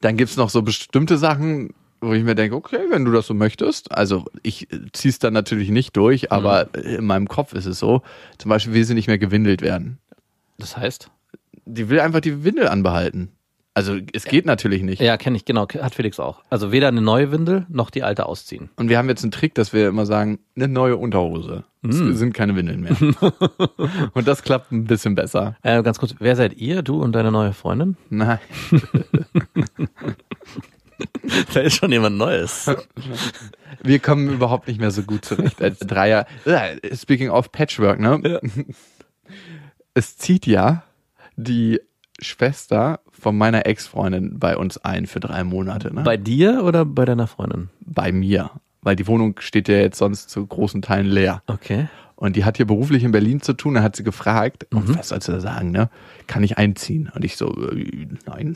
[0.01, 3.33] Dann gibt's noch so bestimmte Sachen, wo ich mir denke, okay, wenn du das so
[3.33, 3.91] möchtest.
[3.93, 6.81] Also ich äh, zieh's dann natürlich nicht durch, aber Mhm.
[6.97, 8.01] in meinem Kopf ist es so.
[8.38, 9.99] Zum Beispiel will sie nicht mehr gewindelt werden.
[10.57, 11.09] Das heißt?
[11.65, 13.29] Die will einfach die Windel anbehalten.
[13.75, 15.01] Also es geht natürlich nicht.
[15.01, 16.43] Ja, kenne ich, genau, hat Felix auch.
[16.51, 18.69] Also weder eine neue Windel noch die alte ausziehen.
[18.75, 21.63] Und wir haben jetzt einen Trick, dass wir immer sagen, eine neue Unterhose.
[21.81, 22.15] Es Mhm.
[22.15, 22.95] sind keine Windeln mehr.
[24.13, 25.57] Und das klappt ein bisschen besser.
[25.63, 27.97] Äh, ganz kurz, wer seid ihr, du und deine neue Freundin?
[28.09, 28.39] Nein.
[31.53, 32.69] Da ist schon jemand Neues.
[33.81, 36.25] Wir kommen überhaupt nicht mehr so gut zurecht als Dreier.
[36.93, 38.39] Speaking of Patchwork, ne?
[39.93, 40.83] Es zieht ja
[41.36, 41.81] die
[42.19, 46.04] Schwester von meiner Ex-Freundin bei uns ein für drei Monate, ne?
[46.04, 47.69] Bei dir oder bei deiner Freundin?
[47.93, 48.52] bei mir.
[48.82, 51.41] Weil die Wohnung steht ja jetzt sonst zu großen Teilen leer.
[51.47, 51.88] Okay.
[52.15, 53.76] Und die hat hier beruflich in Berlin zu tun.
[53.76, 55.89] Da hat sie gefragt, und was sollst du da sagen, ne?
[56.28, 57.12] Kann ich einziehen?
[57.13, 58.56] Und ich so, äh, nein.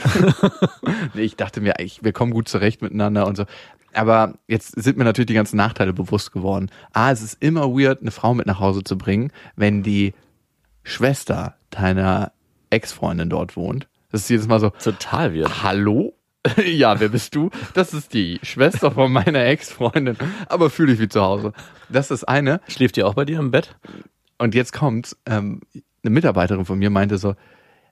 [1.14, 3.46] nee, ich dachte mir, ich, wir kommen gut zurecht miteinander und so.
[3.94, 6.70] Aber jetzt sind mir natürlich die ganzen Nachteile bewusst geworden.
[6.94, 10.14] A, es ist immer weird, eine Frau mit nach Hause zu bringen, wenn die
[10.84, 12.32] Schwester deiner
[12.70, 13.88] Ex-Freundin dort wohnt.
[14.12, 15.64] Das ist jedes Mal so, Total wird.
[15.64, 16.14] Hallo?
[16.66, 17.50] ja, wer bist du?
[17.74, 20.18] Das ist die Schwester von meiner Ex-Freundin.
[20.48, 21.54] Aber fühle ich wie zu Hause.
[21.90, 22.62] Das ist eine.
[22.68, 23.76] Schläft die auch bei dir im Bett?
[24.38, 25.62] Und jetzt kommt, ähm,
[26.04, 27.36] eine Mitarbeiterin von mir meinte so,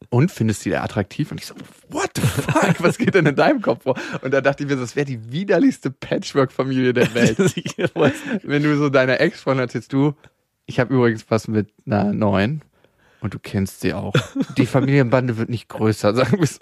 [0.10, 1.32] und findest du die attraktiv?
[1.32, 1.56] Und ich so,
[1.90, 2.76] what the fuck?
[2.80, 3.96] Was geht denn in deinem Kopf vor?
[4.22, 7.38] Und da dachte ich mir, das wäre die widerlichste Patchwork-Familie der Welt.
[8.44, 10.14] Wenn du so deiner Ex-Freundin erzählst, du,
[10.66, 12.62] ich habe übrigens was mit einer neuen
[13.26, 14.14] und du kennst sie auch.
[14.58, 16.60] Die Familienbande wird nicht größer, sagen wir so.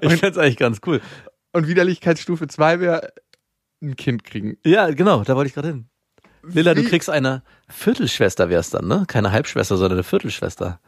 [0.00, 1.00] Ich find's eigentlich ganz cool.
[1.52, 3.12] Und Widerlichkeitsstufe 2 wäre
[3.82, 4.56] ein Kind kriegen.
[4.64, 5.88] Ja, genau, da wollte ich gerade hin.
[6.42, 9.04] Lilla, du Wie- kriegst eine Viertelschwester wär's dann, ne?
[9.08, 10.80] Keine Halbschwester, sondern eine Viertelschwester.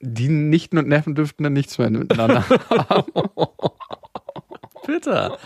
[0.00, 2.44] Die Nichten und Neffen dürften dann nichts mehr miteinander
[2.88, 3.12] haben.
[4.86, 5.36] Bitte.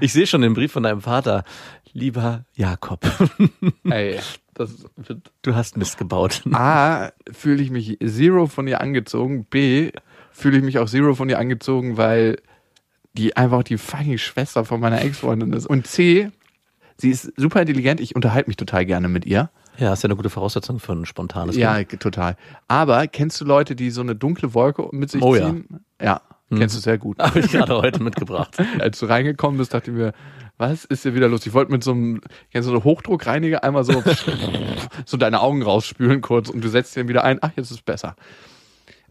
[0.00, 1.44] Ich sehe schon den Brief von deinem Vater.
[1.92, 3.00] Lieber Jakob,
[3.88, 4.20] Ey,
[4.60, 6.42] das wird du hast Mist gebaut.
[6.52, 9.44] A, fühle ich mich zero von ihr angezogen.
[9.50, 9.90] B,
[10.30, 12.36] fühle ich mich auch zero von ihr angezogen, weil
[13.14, 15.66] die einfach die fucking Schwester von meiner Ex-Freundin ist.
[15.66, 16.30] Und C,
[16.96, 18.00] sie ist super intelligent.
[18.00, 19.50] Ich unterhalte mich total gerne mit ihr.
[19.78, 22.36] Ja, ist ja eine gute Voraussetzung für ein spontanes Ja, g- total.
[22.68, 25.46] Aber kennst du Leute, die so eine dunkle Wolke mit sich Oh ja.
[25.50, 25.80] ziehen?
[26.00, 26.20] Ja,
[26.58, 27.18] kennst du sehr gut.
[27.20, 28.56] Habe ich gerade heute mitgebracht.
[28.78, 30.12] Als du reingekommen bist, dachte ich mir,
[30.58, 31.46] was ist hier wieder los?
[31.46, 32.20] Ich wollte mit so einem,
[32.52, 34.02] kennst du so Hochdruckreiniger einmal so,
[35.06, 37.38] so deine Augen rausspülen kurz und du setzt den wieder ein.
[37.40, 38.16] Ach, jetzt ist es besser.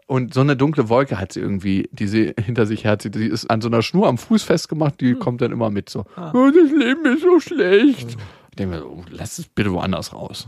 [0.05, 3.13] Und so eine dunkle Wolke hat sie irgendwie, die sie hinter sich herzieht.
[3.13, 6.05] Die ist an so einer Schnur am Fuß festgemacht, die kommt dann immer mit so.
[6.17, 8.17] Oh, das Leben ist so schlecht.
[8.49, 10.47] Ich denke mir, so, lass es bitte woanders raus.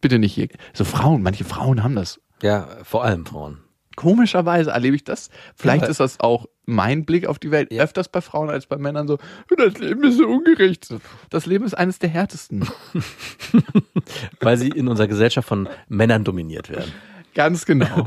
[0.00, 0.48] Bitte nicht hier.
[0.72, 2.20] So Frauen, manche Frauen haben das.
[2.42, 3.63] Ja, vor allem Frauen.
[3.96, 5.30] Komischerweise erlebe ich das.
[5.54, 5.88] Vielleicht Ja.
[5.88, 9.18] ist das auch mein Blick auf die Welt öfters bei Frauen als bei Männern so,
[9.56, 10.88] das Leben ist so ungerecht.
[11.30, 12.66] Das Leben ist eines der härtesten.
[14.40, 16.92] Weil sie in unserer Gesellschaft von Männern dominiert werden.
[17.34, 18.06] Ganz genau.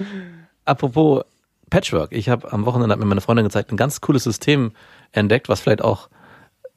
[0.64, 1.22] Apropos
[1.70, 2.12] Patchwork.
[2.12, 4.72] Ich habe am Wochenende hat mir meine Freundin gezeigt, ein ganz cooles System
[5.12, 6.08] entdeckt, was vielleicht auch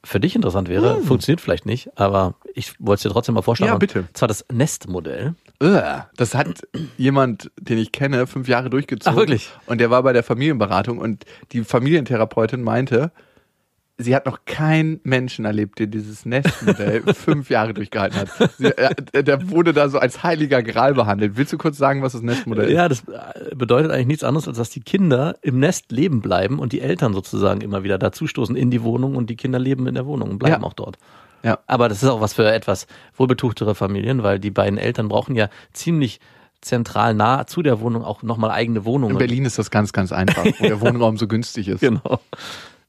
[0.04, 1.02] für dich interessant wäre.
[1.02, 3.68] Funktioniert vielleicht nicht, aber ich wollte es dir trotzdem mal vorstellen.
[3.70, 3.72] Hm.
[3.72, 4.08] Ja, Und bitte.
[4.14, 5.36] Zwar das Nest-Modell.
[5.62, 6.68] Ugh, Das hat
[6.98, 9.14] jemand, den ich kenne, fünf Jahre durchgezogen.
[9.18, 9.50] Ach, wirklich?
[9.66, 13.12] Und der war bei der Familienberatung und die Familientherapeutin meinte,
[13.98, 18.30] sie hat noch keinen Menschen erlebt, der dieses Nestmodell fünf Jahre durchgehalten hat.
[18.60, 21.38] Sie, äh, der wurde da so als heiliger Gral behandelt.
[21.38, 22.74] Willst du kurz sagen, was das Nestmodell ist?
[22.76, 26.60] Ja, das äh, bedeutet eigentlich nichts anderes, als dass die Kinder im Nest leben bleiben
[26.60, 29.96] und die Eltern sozusagen immer wieder dazustoßen in die Wohnung und die Kinder leben in
[29.96, 30.68] der Wohnung und bleiben Ja.
[30.68, 31.00] auch dort.
[31.44, 31.60] Ja.
[31.68, 35.50] Aber das ist auch was für etwas wohlbetuchtere Familien, weil die beiden Eltern brauchen ja
[35.74, 36.20] ziemlich
[36.62, 39.14] zentral nah zu der Wohnung auch nochmal eigene Wohnungen.
[39.14, 41.82] In Berlin ist das ganz, ganz einfach, wo der Wohnraum so günstig ist.
[41.82, 42.20] Genau.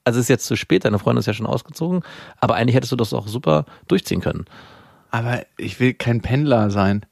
[0.04, 2.02] Also es ist jetzt zu spät, deine Freundin ist ja schon ausgezogen,
[2.40, 4.46] aber eigentlich hättest du das auch super durchziehen können.
[5.10, 7.04] Aber ich will kein Pendler sein.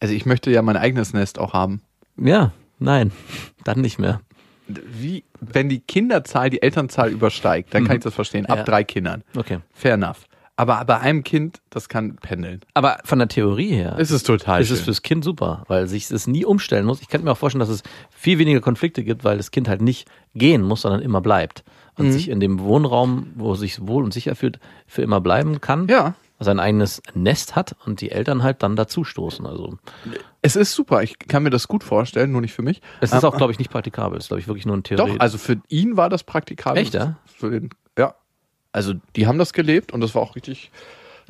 [0.00, 1.82] Also ich möchte ja mein eigenes Nest auch haben.
[2.16, 3.12] Ja, nein,
[3.64, 4.20] dann nicht mehr.
[4.66, 8.46] Wie, wenn die Kinderzahl die Elternzahl übersteigt, dann kann ich das verstehen.
[8.46, 8.64] Ab Ja.
[8.64, 9.22] drei Kindern.
[9.36, 9.58] Okay.
[9.72, 10.26] Fair enough.
[10.60, 12.60] Aber bei einem Kind, das kann pendeln.
[12.74, 16.10] Aber von der Theorie her Es ist total ist es fürs Kind super, weil sich
[16.10, 17.00] es nie umstellen muss.
[17.00, 19.80] Ich könnte mir auch vorstellen, dass es viel weniger Konflikte gibt, weil das Kind halt
[19.80, 21.64] nicht gehen muss, sondern immer bleibt.
[21.96, 22.12] Und Mhm.
[22.12, 25.88] sich in dem Wohnraum, wo es sich wohl und sicher fühlt, für immer bleiben kann.
[25.88, 26.14] Ja.
[26.42, 29.46] Sein eigenes Nest hat und die Eltern halt dann dazustoßen.
[29.46, 29.78] Also
[30.42, 31.02] Es ist super.
[31.02, 32.80] Ich kann mir das gut vorstellen, nur nicht für mich.
[33.00, 34.16] es ist auch, glaube ich, nicht praktikabel.
[34.18, 35.12] Es ist, glaube ich, wirklich nur ein Theorie.
[35.12, 36.82] Doch, also für ihn war das praktikabel.
[36.82, 37.16] Echt, ja?
[37.26, 37.70] Für den.
[38.72, 40.70] Also die haben das gelebt und das war auch richtig.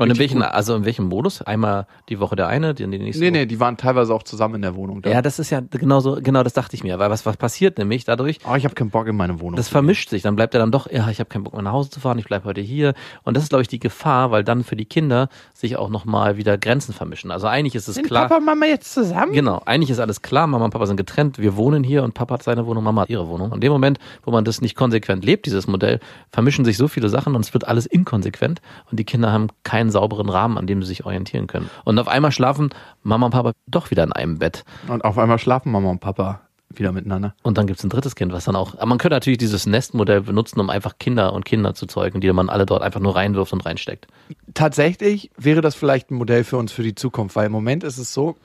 [0.01, 0.49] Und in welchen, gut.
[0.49, 1.43] also in welchem Modus?
[1.43, 3.39] Einmal die Woche der eine, die, die nächste Nee, Woche.
[3.41, 5.03] nee, die waren teilweise auch zusammen in der Wohnung.
[5.03, 5.11] Da.
[5.11, 6.99] Ja, das ist ja genau so, genau das dachte ich mir.
[6.99, 8.39] Weil was, was passiert nämlich dadurch?
[8.51, 9.57] oh, ich habe keinen Bock in meine Wohnung.
[9.57, 11.73] Das vermischt sich, dann bleibt er dann doch, ja, ich habe keinen Bock mehr nach
[11.73, 12.95] Hause zu fahren, ich bleibe heute hier.
[13.25, 16.37] Und das ist, glaube ich, die Gefahr, weil dann für die Kinder sich auch nochmal
[16.37, 17.31] wieder Grenzen vermischen.
[17.31, 18.25] Also eigentlich ist es Sind klar.
[18.29, 19.33] Papa und Mama jetzt zusammen?
[19.33, 22.35] Genau, eigentlich ist alles klar, Mama und Papa sind getrennt, wir wohnen hier und Papa
[22.35, 23.49] hat seine Wohnung, Mama hat ihre Wohnung.
[23.51, 26.01] Und in dem Moment, wo man das nicht konsequent lebt, dieses Modell,
[26.33, 28.61] vermischen sich so viele Sachen und es wird alles inkonsequent
[28.91, 31.71] und die Kinder haben keinen sauberen Rahmen, an dem sie sich orientieren können.
[31.85, 32.71] Und auf einmal schlafen
[33.03, 34.65] Mama und Papa doch wieder in einem Bett.
[34.89, 36.41] Und auf einmal schlafen Mama und Papa
[36.73, 37.35] wieder miteinander.
[37.43, 38.75] Und dann gibt's ein drittes Kind, was dann auch.
[38.75, 42.33] Aber man könnte natürlich dieses Nestmodell benutzen, um einfach Kinder und Kinder zu zeugen, die
[42.33, 44.07] man alle dort einfach nur reinwirft und reinsteckt.
[44.55, 47.99] Tatsächlich wäre das vielleicht ein Modell für uns für die Zukunft, weil im Moment ist
[47.99, 48.37] es so,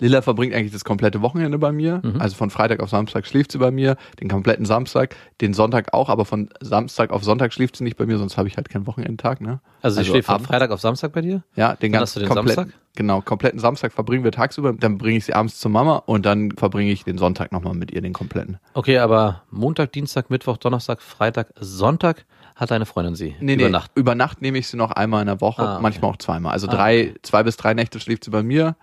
[0.00, 2.02] Lilla verbringt eigentlich das komplette Wochenende bei mir.
[2.18, 6.08] Also von Freitag auf Samstag schläft sie bei mir, den kompletten Samstag, den Sonntag auch,
[6.08, 8.86] aber von Samstag auf Sonntag schläft sie nicht bei mir, sonst habe ich halt keinen
[8.86, 9.40] Wochenendtag.
[9.40, 9.60] Ne?
[9.82, 10.40] Also, sie schläft von.
[10.40, 11.42] Freitag auf Samstag bei dir?
[11.54, 12.80] Ja, den Dann ganzen hast du den kompletten, Samstag?
[12.96, 16.50] Genau, kompletten Samstag verbringen wir tagsüber, dann bringe ich sie abends zur Mama und dann
[16.52, 18.58] verbringe ich den Sonntag nochmal mit ihr, den kompletten.
[18.74, 22.24] Okay, aber Montag, Dienstag, Mittwoch, Donnerstag, Freitag, Sonntag
[22.56, 23.90] hat deine Freundin sie Nee, über nee, Nacht.
[23.94, 25.82] über Nacht nehme ich sie noch einmal in der Woche, Ah, okay.
[25.82, 26.52] manchmal auch zweimal.
[26.52, 28.76] Also drei, zwei bis drei Nächte schläft sie bei mir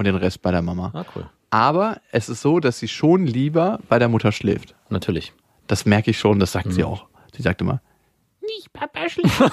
[0.00, 0.90] und den Rest bei der Mama.
[0.94, 1.28] Ah, cool.
[1.50, 4.74] Aber es ist so, dass sie schon lieber bei der Mutter schläft.
[4.88, 5.32] Natürlich.
[5.66, 6.72] Das merke ich schon, das sagt Mhm.
[6.72, 7.06] sie auch.
[7.36, 7.80] Sie sagt immer,
[8.40, 9.52] nicht Papa schlafen.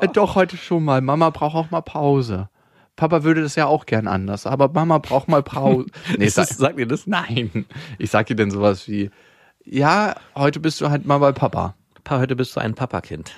[0.00, 1.00] Äh, Doch, heute schon mal.
[1.00, 2.48] Mama braucht auch mal Pause.
[2.96, 5.86] Papa würde das ja auch gern anders, aber Mama braucht mal Pause.
[6.18, 7.06] Nee, sag, sagt ihr das?
[7.06, 7.66] nein.
[7.98, 9.10] Ich sag ihr denn sowas wie,
[9.64, 11.74] ja, heute bist du halt mal bei Papa.
[12.04, 13.32] Pa, heute bist du ein Papakind.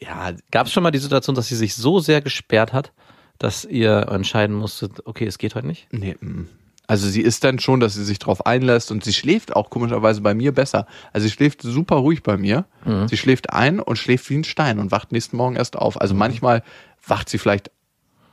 [0.00, 2.92] Ja, Gab es schon mal die Situation, dass sie sich so sehr gesperrt hat,
[3.40, 5.88] dass ihr entscheiden musstet, okay, es geht heute nicht?
[5.90, 6.46] Nee, mm.
[6.86, 10.20] also sie ist dann schon, dass sie sich drauf einlässt und sie schläft auch komischerweise
[10.20, 10.86] bei mir besser.
[11.12, 12.66] Also sie schläft super ruhig bei mir.
[13.08, 15.98] Sie schläft ein und schläft wie ein Stein und wacht nächsten Morgen erst auf.
[15.98, 16.62] Also manchmal
[17.06, 17.70] wacht sie vielleicht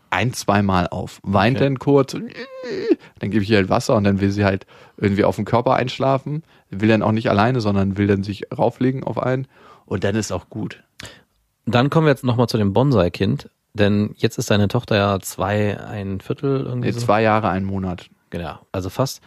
[0.10, 1.66] ein, zweimal auf, weint Okay.
[1.66, 4.66] dann kurz, dann gebe ich ihr halt Wasser und dann will sie halt
[4.98, 6.44] irgendwie auf den Körper einschlafen.
[6.70, 9.48] Will dann auch nicht alleine, sondern will dann sich rauflegen auf einen
[9.86, 10.84] und dann ist auch gut.
[11.66, 15.80] Dann kommen wir jetzt nochmal zu dem Bonsai-Kind, denn jetzt ist deine Tochter ja zwei,
[15.80, 17.00] ein Viertel irgendwie Nee, so.
[17.00, 18.10] zwei Jahre, einen Monat.
[18.30, 19.22] Genau, also fast.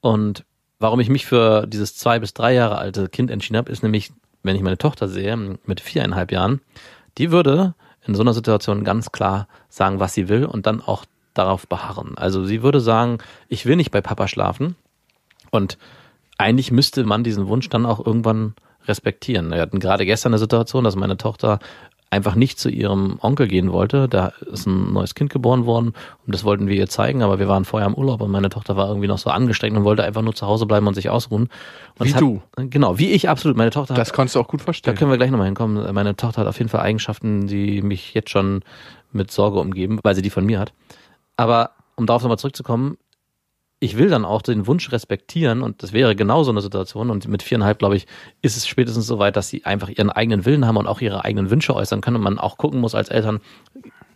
[0.00, 0.44] Und
[0.78, 4.12] warum ich mich für dieses zwei bis drei Jahre alte Kind entschieden habe, ist nämlich,
[4.42, 6.60] wenn ich meine Tochter sehe, mit viereinhalb Jahren,
[7.18, 7.74] die würde
[8.06, 12.16] in so einer Situation ganz klar sagen, was sie will und dann auch darauf beharren.
[12.16, 14.74] Also sie würde sagen, ich will nicht bei Papa schlafen
[15.50, 15.78] und
[16.38, 18.54] eigentlich müsste man diesen Wunsch dann auch irgendwann
[18.88, 19.50] respektieren.
[19.50, 21.58] Wir hatten gerade gestern eine Situation, dass meine Tochter
[22.10, 24.08] einfach nicht zu ihrem Onkel gehen wollte.
[24.08, 25.94] Da ist ein neues Kind geboren worden
[26.26, 28.76] und das wollten wir ihr zeigen, aber wir waren vorher im Urlaub und meine Tochter
[28.76, 31.48] war irgendwie noch so angestrengt und wollte einfach nur zu Hause bleiben und sich ausruhen.
[31.98, 32.42] Und Wie hat, du.
[32.56, 33.56] Genau, wie ich absolut.
[33.56, 34.96] Meine Tochter hat Das konntest du auch gut da verstehen.
[34.96, 35.94] können wir gleich nochmal hinkommen.
[35.94, 38.62] Meine Tochter hat auf jeden Fall Eigenschaften, die mich jetzt schon
[39.12, 40.72] mit Sorge umgeben, weil sie die von mir hat.
[41.36, 42.96] Aber um darauf nochmal zurückzukommen,
[43.82, 47.26] ich will dann auch den Wunsch respektieren und das wäre genau so eine Situation und
[47.28, 48.06] mit viereinhalb, glaube ich,
[48.42, 51.24] ist es spätestens so weit, dass sie einfach ihren eigenen Willen haben und auch ihre
[51.24, 53.40] eigenen Wünsche äußern können und man auch gucken muss als Eltern,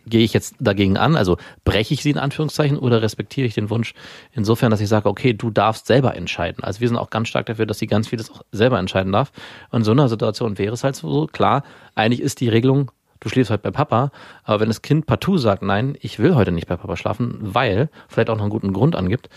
[0.05, 3.71] gehe ich jetzt dagegen an, also breche ich sie in Anführungszeichen oder respektiere ich den
[3.71, 3.95] Wunsch
[4.33, 6.63] insofern, dass ich sage, okay, du darfst selber entscheiden.
[6.63, 9.31] Also wir sind auch ganz stark dafür, dass sie ganz vieles auch selber entscheiden darf.
[9.71, 11.63] Und in so einer Situation wäre es halt so, klar,
[11.95, 14.11] eigentlich ist die Regelung, du schläfst halt bei Papa,
[14.43, 17.89] aber wenn das Kind partout sagt, nein, ich will heute nicht bei Papa schlafen, weil
[18.07, 19.29] vielleicht auch noch einen guten Grund angibt,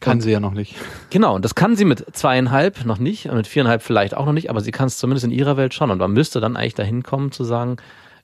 [0.00, 0.76] Kann sie ja noch nicht.
[1.10, 4.32] Genau, und das kann sie mit zweieinhalb noch nicht und mit viereinhalb vielleicht auch noch
[4.32, 5.90] nicht, aber sie kann es zumindest in ihrer Welt schon.
[5.90, 7.78] Und man müsste dann eigentlich dahin kommen zu sagen,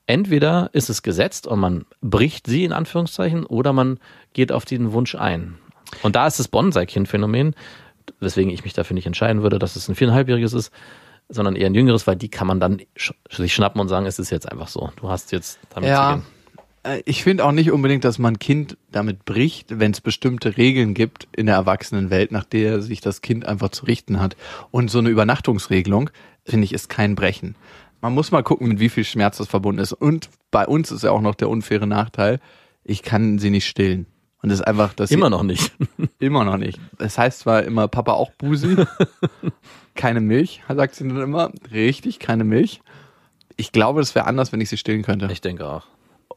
[0.07, 3.99] entweder ist es gesetzt und man bricht sie in Anführungszeichen oder man
[4.33, 5.57] geht auf diesen Wunsch ein.
[6.01, 7.55] Und da ist das Bonsai-Kind-Phänomen,
[8.19, 10.71] weswegen ich mich dafür nicht entscheiden würde, dass es ein viereinhalbjähriges ist,
[11.27, 14.19] sondern eher ein jüngeres, weil die kann man dann sch sich schnappen und sagen, es
[14.19, 14.91] ist jetzt einfach so.
[14.95, 16.13] Du hast jetzt damit zu Ja.
[16.13, 16.23] gehen.
[16.85, 20.93] Äh, Ich finde auch nicht unbedingt, dass man Kind damit bricht, wenn es bestimmte Regeln
[20.93, 24.35] gibt in der Erwachsenenwelt, nach der sich das Kind einfach zu richten hat.
[24.71, 26.09] Und so eine Übernachtungsregelung,
[26.45, 27.55] finde ich, ist kein Brechen.
[28.01, 29.93] Man muss mal gucken, mit wie viel Schmerz das verbunden ist.
[29.93, 32.39] Und bei uns ist ja auch noch der unfaire Nachteil,
[32.83, 34.05] ich kann sie nicht stillen.
[34.43, 35.73] Und das ist einfach, dass Immer noch nicht.
[36.19, 36.79] Immer noch nicht.
[36.99, 38.75] Es heißt zwar immer Papa auch Busi,
[39.95, 41.51] keine Milch, sagt sie dann immer.
[41.71, 42.81] Richtig, keine Milch.
[43.57, 45.27] Ich glaube, es wäre anders, wenn ich sie stillen könnte.
[45.31, 45.87] Ich denke auch.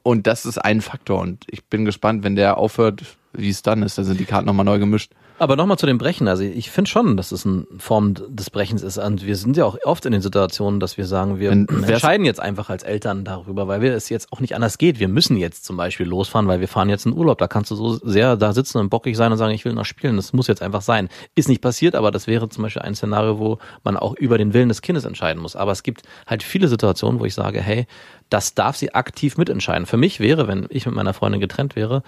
[0.09, 1.21] Und das ist ein Faktor.
[1.21, 3.03] Und ich bin gespannt, wenn der aufhört,
[3.35, 3.99] wie es dann ist.
[3.99, 5.13] Da sind die Karten nochmal neu gemischt.
[5.41, 6.27] Aber nochmal zu dem Brechen.
[6.27, 8.99] Also ich finde schon, dass es eine Form des Brechens ist.
[8.99, 12.27] Und wir sind ja auch oft in den Situationen, dass wir sagen, wir Wenn- entscheiden
[12.27, 14.99] jetzt einfach als Eltern darüber, weil wir es jetzt auch nicht anders geht.
[14.99, 17.39] Wir müssen jetzt zum Beispiel losfahren, weil wir fahren jetzt in Urlaub.
[17.39, 19.85] Da kannst du so sehr da sitzen und bockig sein und sagen, ich will noch
[19.85, 20.17] spielen.
[20.17, 21.09] Das muss jetzt einfach sein.
[21.37, 24.55] Ist nicht passiert, aber das wäre zum Beispiel ein Szenario, wo man auch über den
[24.55, 25.55] Willen des Kindes entscheiden muss.
[25.55, 27.87] Aber es gibt halt viele Situationen, wo ich sage, hey,
[28.29, 29.87] das darf sie aktiv mitentscheiden.
[29.87, 32.03] Für mich wäre, wenn ich mit meiner Freundin getrennt wäre,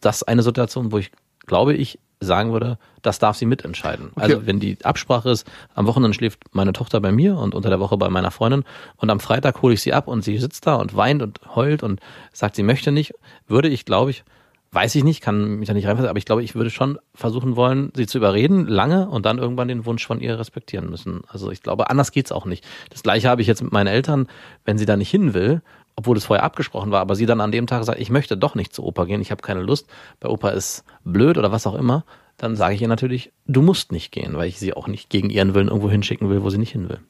[0.00, 1.10] das eine Situation, wo ich
[1.46, 4.10] glaube ich, sagen würde, das darf sie mitentscheiden.
[4.14, 7.80] Also wenn die Absprache ist, am Wochenende schläft meine Tochter bei mir und unter der
[7.80, 8.64] Woche bei meiner Freundin
[8.96, 11.82] und am Freitag hole ich sie ab und sie sitzt da und weint und heult
[11.82, 12.00] und
[12.32, 13.12] sagt, sie möchte nicht,
[13.46, 14.24] würde ich, glaube ich,
[14.72, 17.56] weiß ich nicht, kann mich da nicht reinversetzen, aber ich glaube, ich würde schon versuchen
[17.56, 21.22] wollen, sie zu überreden, lange und dann irgendwann den Wunsch von ihr respektieren müssen.
[21.28, 22.64] Also ich glaube, anders geht's auch nicht.
[22.90, 24.26] Das gleiche habe ich jetzt mit meinen Eltern,
[24.64, 25.62] wenn sie da nicht hin will,
[25.96, 28.54] obwohl es vorher abgesprochen war, aber sie dann an dem Tag sagt, ich möchte doch
[28.54, 29.88] nicht zu Opa gehen, ich habe keine Lust,
[30.20, 32.04] bei Opa ist blöd oder was auch immer,
[32.36, 35.30] dann sage ich ihr natürlich, du musst nicht gehen, weil ich sie auch nicht gegen
[35.30, 37.00] ihren Willen irgendwo hinschicken will, wo sie nicht hin will.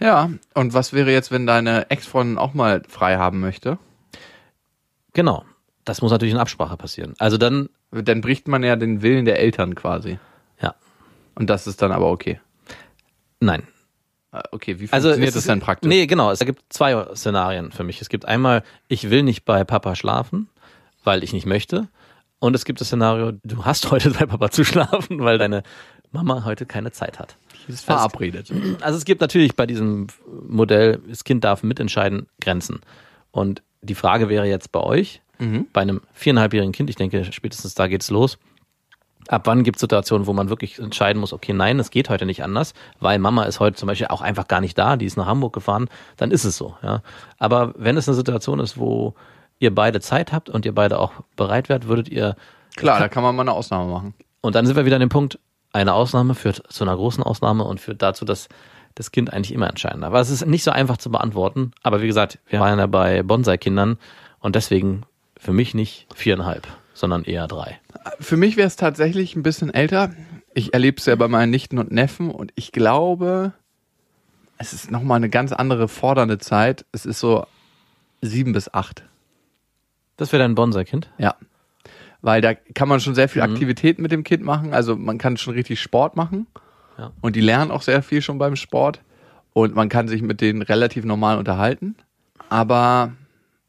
[0.00, 3.78] Ja, und was wäre jetzt, wenn deine Ex-Freundin auch mal frei haben möchte?
[5.14, 5.44] Genau.
[5.84, 7.14] Das muss natürlich in Absprache passieren.
[7.18, 10.18] Also dann, Dann bricht man ja den Willen der Eltern quasi.
[10.60, 10.74] ja,
[11.36, 12.40] Und das ist dann aber okay.
[13.40, 13.62] nein.
[14.32, 15.88] Äh, Okay, wie Also funktioniert es das denn praktisch?
[15.88, 16.30] Nee, genau.
[16.30, 18.00] Es gibt zwei Szenarien für mich.
[18.00, 20.48] Es gibt einmal, ich will nicht bei Papa schlafen,
[21.04, 21.88] weil ich nicht möchte.
[22.38, 25.62] Und es gibt das Szenario, du hast heute bei Papa zu schlafen, weil deine
[26.12, 27.36] Mama heute keine Zeit hat.
[27.68, 28.52] ist verabredet.
[28.80, 30.06] Also es gibt natürlich bei diesem
[30.48, 32.80] Modell, das Kind darf mitentscheiden, Grenzen.
[33.30, 35.20] Und die Frage wäre jetzt bei euch,
[35.72, 38.38] bei einem viereinhalbjährigen Kind, ich denke, spätestens da geht's los,
[39.28, 42.26] ab wann gibt es Situationen, wo man wirklich entscheiden muss, okay, nein, es geht heute
[42.26, 45.16] nicht anders, weil Mama ist heute zum Beispiel auch einfach gar nicht da, die ist
[45.16, 46.76] nach Hamburg gefahren, dann ist es so.
[46.82, 47.02] Ja.
[47.38, 49.14] Aber wenn es eine Situation ist, wo
[49.58, 52.36] ihr beide Zeit habt und ihr beide auch bereit wärt, würdet ihr
[52.76, 54.14] Klar, da kann man mal eine Ausnahme machen.
[54.42, 55.38] und dann sind wir wieder an dem Punkt,
[55.72, 58.48] eine Ausnahme führt zu einer großen Ausnahme und führt dazu, dass
[58.94, 60.08] das Kind eigentlich immer entscheiden darf.
[60.08, 61.72] Aber es ist nicht so einfach zu beantworten.
[61.82, 63.98] Aber wie gesagt, wir waren ja bei Bonsai-Kindern
[64.40, 65.02] und deswegen
[65.38, 67.78] für mich nicht viereinhalb, sondern eher drei.
[68.20, 70.12] Für mich wäre es tatsächlich ein bisschen älter.
[70.54, 73.52] Ich erlebe es ja bei meinen Nichten und Neffen und ich glaube,
[74.56, 76.86] es ist nochmal eine ganz andere fordernde Zeit.
[76.92, 77.46] Es ist so
[78.22, 79.04] sieben bis acht.
[80.16, 81.10] Das wäre dein Bonsai-Kind?
[81.18, 81.34] Ja.
[82.22, 84.72] Weil da kann man schon sehr viel Aktivität mit dem Kind machen.
[84.72, 86.46] Also man kann schon richtig Sport machen.
[86.96, 87.12] Ja.
[87.20, 89.02] Und die lernen auch sehr viel schon beim Sport.
[89.52, 91.94] Und man kann sich mit denen relativ normal unterhalten.
[92.48, 93.12] Aber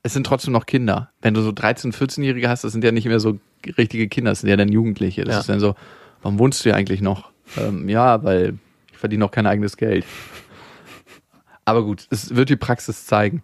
[0.08, 1.12] es sind trotzdem noch Kinder.
[1.22, 3.38] Wenn du so 13-, 14-Jährige hast, das sind ja nicht mehr so
[3.78, 5.24] richtige Kinder, das sind ja dann Jugendliche.
[5.26, 5.39] Das Ja.
[5.41, 5.76] ist dann so,
[6.22, 7.32] warum wohnst du hier eigentlich noch?
[7.58, 8.58] Ähm, ja, weil
[8.91, 10.06] ich verdiene noch kein eigenes Geld.
[11.65, 13.43] Aber gut, es wird die Praxis zeigen.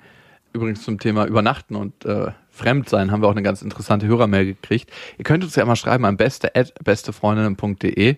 [0.54, 4.92] Übrigens zum Thema Übernachten und äh, Fremdsein haben wir auch eine ganz interessante Hörermail gekriegt.
[5.18, 8.18] Ihr könnt uns ja mal schreiben an beste@bestefreundinnen.de.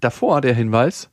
[0.00, 1.08] Davor der Hinweis,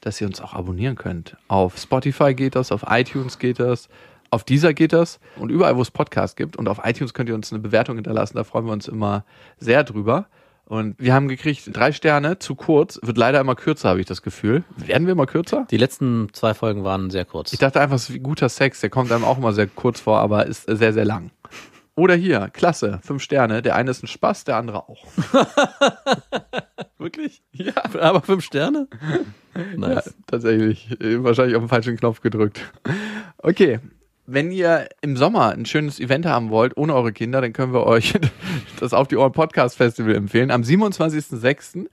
[0.00, 1.36] dass ihr uns auch abonnieren könnt.
[1.48, 3.88] Auf Spotify geht das, auf iTunes geht das,
[4.34, 6.56] Auf dieser geht das und überall, wo es Podcasts gibt.
[6.56, 8.36] Und auf iTunes könnt ihr uns eine Bewertung hinterlassen.
[8.36, 9.24] Da freuen wir uns immer
[9.58, 10.26] sehr drüber.
[10.64, 12.98] Und wir haben gekriegt drei Sterne, zu kurz.
[13.00, 14.64] Wird leider immer kürzer, habe ich das Gefühl.
[14.76, 15.68] Werden wir immer kürzer?
[15.70, 17.52] Die letzten zwei Folgen waren sehr kurz.
[17.52, 18.80] Ich dachte einfach, es ist wie guter Sex.
[18.80, 21.30] Der kommt einem auch immer sehr kurz vor, aber ist sehr, sehr lang.
[21.94, 23.62] Oder hier, klasse, fünf Sterne.
[23.62, 25.06] Der eine ist ein Spaß, der andere auch.
[26.98, 27.44] Wirklich?
[27.52, 27.74] Ja.
[28.00, 28.88] Aber fünf Sterne?
[29.78, 30.96] Ja, tatsächlich.
[30.98, 32.60] Wahrscheinlich auf den falschen Knopf gedrückt.
[33.38, 33.78] Okay.
[34.26, 37.86] Wenn ihr im Sommer ein schönes Event haben wollt, ohne eure Kinder, dann können wir
[37.86, 38.14] euch
[38.80, 40.50] das Auf die Ohren Podcast Festival empfehlen.
[40.50, 41.88] Am 27.06.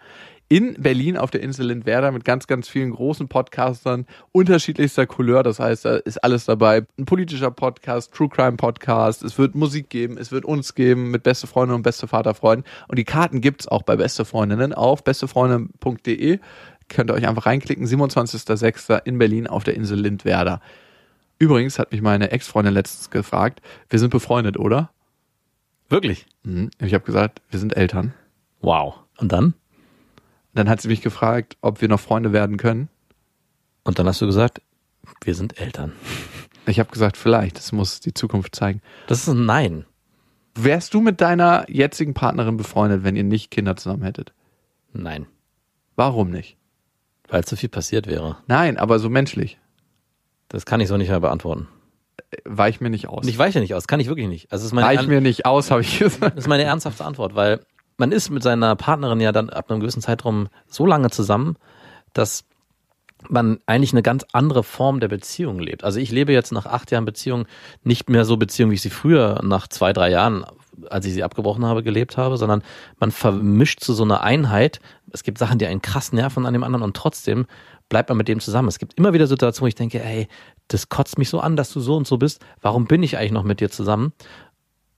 [0.48, 5.44] in Berlin auf der Insel Lindwerder mit ganz, ganz vielen großen Podcastern unterschiedlichster Couleur.
[5.44, 6.86] Das heißt, da ist alles dabei.
[6.98, 9.24] Ein politischer Podcast, True Crime Podcast.
[9.24, 12.66] Es wird Musik geben, es wird uns geben mit beste Freunde und beste Vaterfreunden.
[12.88, 16.40] Und die Karten gibt's auch bei beste Freundinnen auf bestefreunde.de
[16.88, 17.86] könnt ihr euch einfach reinklicken.
[17.86, 19.02] 27.06.
[19.06, 20.60] in Berlin auf der Insel Lindwerder.
[21.42, 24.92] Übrigens hat mich meine Ex-Freundin letztens gefragt, wir sind befreundet, oder?
[25.90, 26.28] Wirklich?
[26.44, 26.70] Mhm.
[26.78, 28.14] Ich habe gesagt, wir sind Eltern.
[28.60, 29.00] Wow.
[29.18, 29.56] Und dann?
[30.54, 32.90] Dann hat sie mich gefragt, ob wir noch Freunde werden können.
[33.84, 34.62] Und dann hast du gesagt,
[35.24, 35.94] wir sind Eltern.
[36.68, 38.84] Ich habe gesagt, vielleicht, das muss die Zukunft zeigen.
[39.08, 39.86] Das ist ein Nein.
[40.54, 44.32] Wärst du mit deiner jetzigen Partnerin befreundet, wenn ihr nicht Kinder zusammen hättet?
[44.94, 45.26] Nein.
[45.96, 46.56] Warum nicht?
[47.30, 48.38] Weil zu viel passiert wäre.
[48.46, 49.58] Nein, aber so menschlich.
[50.52, 51.68] Das kann ich so nicht mehr beantworten.
[52.44, 53.26] Weich mir nicht aus.
[53.26, 54.52] Ich weiche nicht aus, kann ich wirklich nicht.
[54.52, 56.36] Also ist meine, Weich mir nicht aus, habe ich gesagt.
[56.36, 57.62] das ist meine ernsthafte Antwort, weil
[57.98, 61.56] man ist mit seiner Partnerin ja dann ab einem gewissen Zeitraum so lange zusammen,
[62.14, 62.46] dass
[63.30, 65.84] man eigentlich eine ganz andere Form der Beziehung lebt.
[65.84, 67.46] Also ich lebe jetzt nach acht Jahren Beziehung
[67.84, 70.46] nicht mehr so Beziehung, wie ich sie früher nach zwei, drei Jahren,
[70.90, 72.64] als ich sie abgebrochen habe, gelebt habe, sondern
[73.00, 74.80] man vermischt zu so einer Einheit.
[75.12, 77.46] Es gibt Sachen, die einen krass nerven an dem anderen und trotzdem
[77.92, 78.70] bleibt man mit dem zusammen.
[78.70, 80.30] Es gibt immer wieder Situationen, wo ich denke, ey,
[80.70, 82.44] das kotzt mich so an, dass du so und so bist.
[82.62, 84.14] Warum bin ich eigentlich noch mit dir zusammen?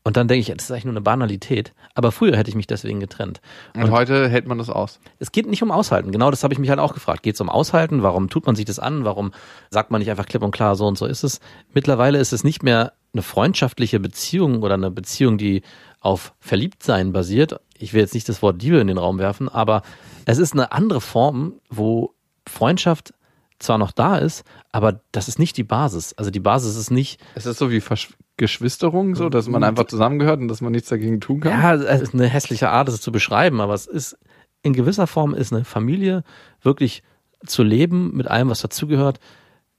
[0.04, 1.74] Und dann denke ich, das ist eigentlich nur eine Banalität.
[1.96, 3.42] Aber früher hätte ich mich deswegen getrennt.
[3.74, 5.00] Und heute hält man das aus.
[5.18, 6.12] Es geht nicht um Aushalten.
[6.12, 7.24] Genau das habe ich mich halt auch gefragt.
[7.24, 8.04] Geht es um Aushalten?
[8.04, 9.06] Warum tut man sich das an?
[9.06, 9.32] Warum
[9.72, 11.40] sagt man nicht einfach klipp und klar, so und so ist es?
[11.74, 15.64] Mittlerweile ist es nicht mehr eine freundschaftliche Beziehung oder eine Beziehung, die
[16.00, 17.60] auf Verliebtsein basiert.
[17.80, 19.82] Ich will jetzt nicht das Wort Liebe in den Raum werfen, aber
[20.26, 22.14] es ist eine andere Form, wo
[22.48, 23.14] Freundschaft
[23.60, 26.14] zwar noch da ist, aber das ist nicht die Basis.
[26.14, 29.86] Also die Basis ist nicht, Es ist so wie Versch Geschwisterung, so, dass man einfach
[29.86, 31.52] zusammengehört und dass man nichts dagegen tun kann.
[31.52, 34.18] Ja, es ist eine hässliche Art, es zu beschreiben, aber es ist
[34.64, 36.24] in gewisser Form ist eine Familie
[36.62, 37.04] wirklich
[37.46, 39.20] zu leben mit allem, was dazugehört,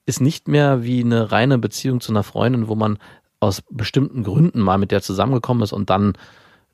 [0.07, 2.99] ist nicht mehr wie eine reine Beziehung zu einer Freundin, wo man
[3.41, 6.13] aus bestimmten Gründen mal mit der zusammengekommen ist und dann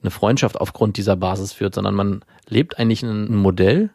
[0.03, 3.91] eine Freundschaft aufgrund dieser Basis führt, sondern man lebt eigentlich ein Modell,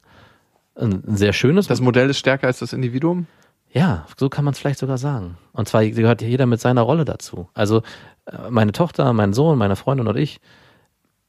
[0.76, 1.68] ein sehr schönes.
[1.68, 3.28] Das Modell ist stärker als das Individuum.
[3.72, 5.38] Ja, so kann man es vielleicht sogar sagen.
[5.52, 7.50] Und zwar gehört jeder mit seiner Rolle dazu.
[7.54, 7.84] Also
[8.26, 10.40] äh, meine Tochter, mein Sohn, meine Freundin und ich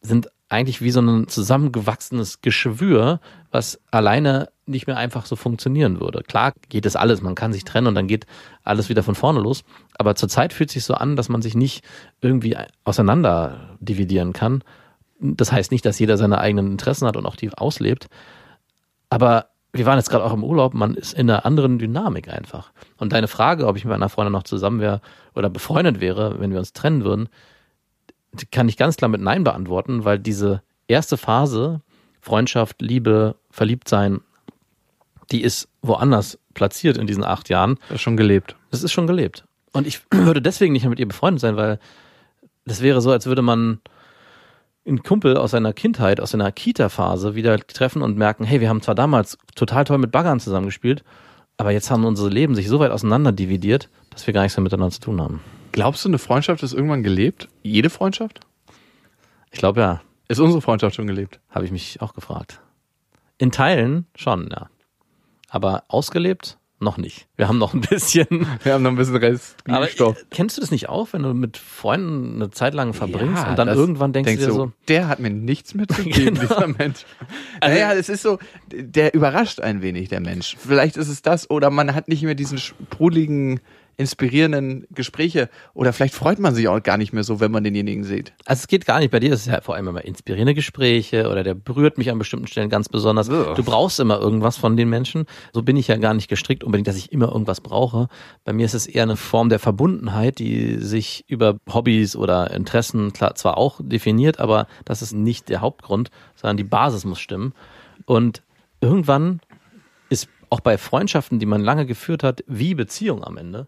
[0.00, 6.22] sind eigentlich wie so ein zusammengewachsenes Geschwür, was alleine nicht mehr einfach so funktionieren würde.
[6.22, 8.26] Klar geht es alles, man kann sich trennen und dann geht
[8.62, 9.64] alles wieder von vorne los.
[9.98, 11.84] Aber zurzeit fühlt sich so an, dass man sich nicht
[12.20, 14.62] irgendwie auseinander dividieren kann.
[15.18, 18.06] Das heißt nicht, dass jeder seine eigenen Interessen hat und auch die auslebt.
[19.10, 22.72] Aber wir waren jetzt gerade auch im Urlaub, man ist in einer anderen Dynamik einfach.
[22.96, 25.00] Und deine Frage, ob ich mit meiner Freundin noch zusammen wäre
[25.34, 27.28] oder befreundet wäre, wenn wir uns trennen würden,
[28.50, 31.80] kann ich ganz klar mit Nein beantworten, weil diese erste Phase,
[32.20, 34.20] Freundschaft, Liebe, Verliebtsein,
[35.30, 37.78] die ist woanders platziert in diesen acht Jahren.
[37.88, 38.56] Das ist schon gelebt.
[38.70, 39.44] Das ist schon gelebt.
[39.72, 41.78] Und ich würde deswegen nicht mehr mit ihr befreundet sein, weil
[42.64, 43.80] das wäre so, als würde man
[44.86, 48.82] einen Kumpel aus seiner Kindheit, aus seiner Kita-Phase wieder treffen und merken, hey, wir haben
[48.82, 51.02] zwar damals total toll mit Baggern zusammengespielt,
[51.56, 54.62] aber jetzt haben unsere Leben sich so weit auseinander dividiert, dass wir gar nichts mehr
[54.62, 55.40] miteinander zu tun haben.
[55.72, 57.48] Glaubst du, eine Freundschaft ist irgendwann gelebt?
[57.62, 58.40] Jede Freundschaft?
[59.50, 61.40] Ich glaube ja, Ist unsere Freundschaft schon gelebt?
[61.50, 62.60] habe ich mich auch gefragt.
[63.38, 64.68] In Teilen schon, ja.
[65.48, 67.26] Aber ausgelebt noch nicht.
[67.36, 68.26] Wir haben noch ein bisschen.
[68.62, 70.16] Wir haben noch ein bisschen Rest Aber Glühstoff.
[70.30, 73.58] kennst du das nicht auch, wenn du mit Freunden eine Zeit lang verbringst Ja, und
[73.58, 76.40] dann irgendwann denkst, du dir so, der hat mir nichts mitzugeben, Genau.
[76.40, 77.06] dieser Mensch.
[77.62, 78.38] naja, es ist so,
[78.70, 80.56] der überrascht ein wenig, der Mensch.
[80.58, 83.60] Vielleicht ist es das, oder man hat nicht mehr diesen sprudeligen,
[83.98, 88.04] inspirierenden Gespräche, oder vielleicht freut man sich auch gar nicht mehr so, wenn man denjenigen
[88.04, 88.34] sieht.
[88.44, 89.10] Also es geht gar nicht.
[89.10, 92.18] Bei dir ist es ja vor allem immer inspirierende Gespräche oder der berührt mich an
[92.18, 93.28] bestimmten Stellen ganz besonders.
[93.28, 93.54] Ugh.
[93.54, 95.24] Du brauchst immer irgendwas von den Menschen.
[95.52, 98.08] So bin ich ja gar nicht gestrickt unbedingt, dass ich immer irgendwas brauche.
[98.44, 103.12] Bei mir ist es eher eine Form der Verbundenheit, die sich über Hobbys oder Interessen
[103.12, 107.54] klar, zwar auch definiert, aber das ist nicht der Hauptgrund, sondern die Basis muss stimmen.
[108.04, 108.42] Und
[108.80, 109.40] irgendwann
[110.10, 113.66] ist auch bei Freundschaften, die man lange geführt hat, wie Beziehung am Ende,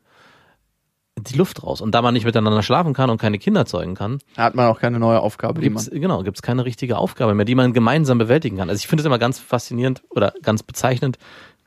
[1.21, 1.81] die Luft raus.
[1.81, 4.81] Und da man nicht miteinander schlafen kann und keine Kinder zeugen kann, hat man auch
[4.81, 5.83] keine neue Aufgabe, die man.
[5.83, 8.69] gibt's, genau, gibt's keine richtige Aufgabe mehr, die man gemeinsam bewältigen kann.
[8.69, 11.19] Also ich finde es immer ganz faszinierend oder ganz bezeichnend,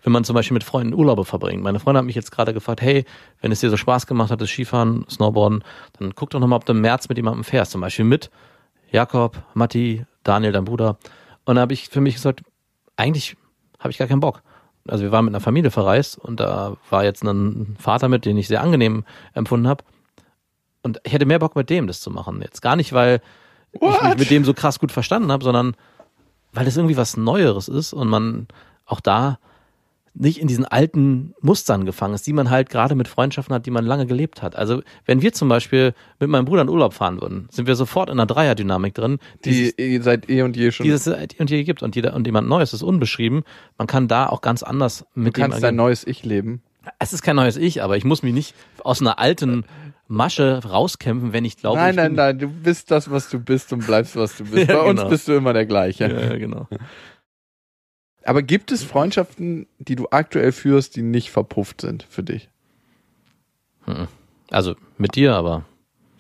[0.04, 1.64] wenn man zum Beispiel mit Freunden Urlaube verbringt.
[1.64, 3.06] Meine Freundin hat mich jetzt gerade gefragt, hey,
[3.42, 5.64] wenn es dir so Spaß gemacht hat, das Skifahren, Snowboarden,
[6.00, 7.72] dann guck doch nochmal, ob du im März mit jemandem fährst.
[7.72, 8.32] Zum Beispiel mit
[8.92, 10.98] Jakob, Matti, Daniel, dein Bruder.
[11.46, 12.42] Und da habe ich für mich gesagt,
[12.96, 13.38] eigentlich
[13.80, 14.42] habe ich gar keinen Bock.
[14.88, 18.38] Also wir waren mit einer Familie verreist und da war jetzt ein Vater mit, den
[18.38, 19.84] ich sehr angenehm empfunden habe.
[20.82, 22.42] Und ich hätte mehr Bock mit dem das zu machen.
[22.42, 23.22] Jetzt gar nicht, weil
[23.72, 24.18] ich mich What?
[24.18, 25.76] mit dem so krass gut verstanden habe, sondern
[26.54, 28.48] weil es irgendwie was Neueres ist und man
[28.86, 29.40] auch da
[30.14, 33.72] nicht in diesen alten Mustern gefangen ist, die man halt gerade mit Freundschaften hat, die
[33.72, 34.56] man lange gelebt hat.
[34.56, 38.10] Also wenn wir zum Beispiel mit meinem Bruder in Urlaub fahren würden, sind wir sofort
[38.10, 40.86] in einer Dreierdynamik drin, Die eh seit eh und je schon.
[40.86, 43.44] die es seit und je gibt und jeder und jemand Neues ist unbeschrieben.
[43.78, 46.62] Man kann da auch ganz anders du mit dem kannst dein neues Ich leben.
[47.00, 49.66] Es ist kein neues Ich, aber ich muss mich nicht aus einer alten
[50.08, 53.72] Masche rauskämpfen, wenn ich glaube, nein, ich nein, nein, du bist das, was du bist
[53.72, 54.68] und bleibst, was du bist.
[54.70, 55.10] Ja, Bei uns genau.
[55.10, 56.12] bist du immer der gleiche.
[56.12, 56.68] Ja, genau.
[58.24, 62.50] Aber gibt es Freundschaften, die du aktuell führst, die nicht verpufft sind für dich?
[64.50, 65.66] Also mit dir, aber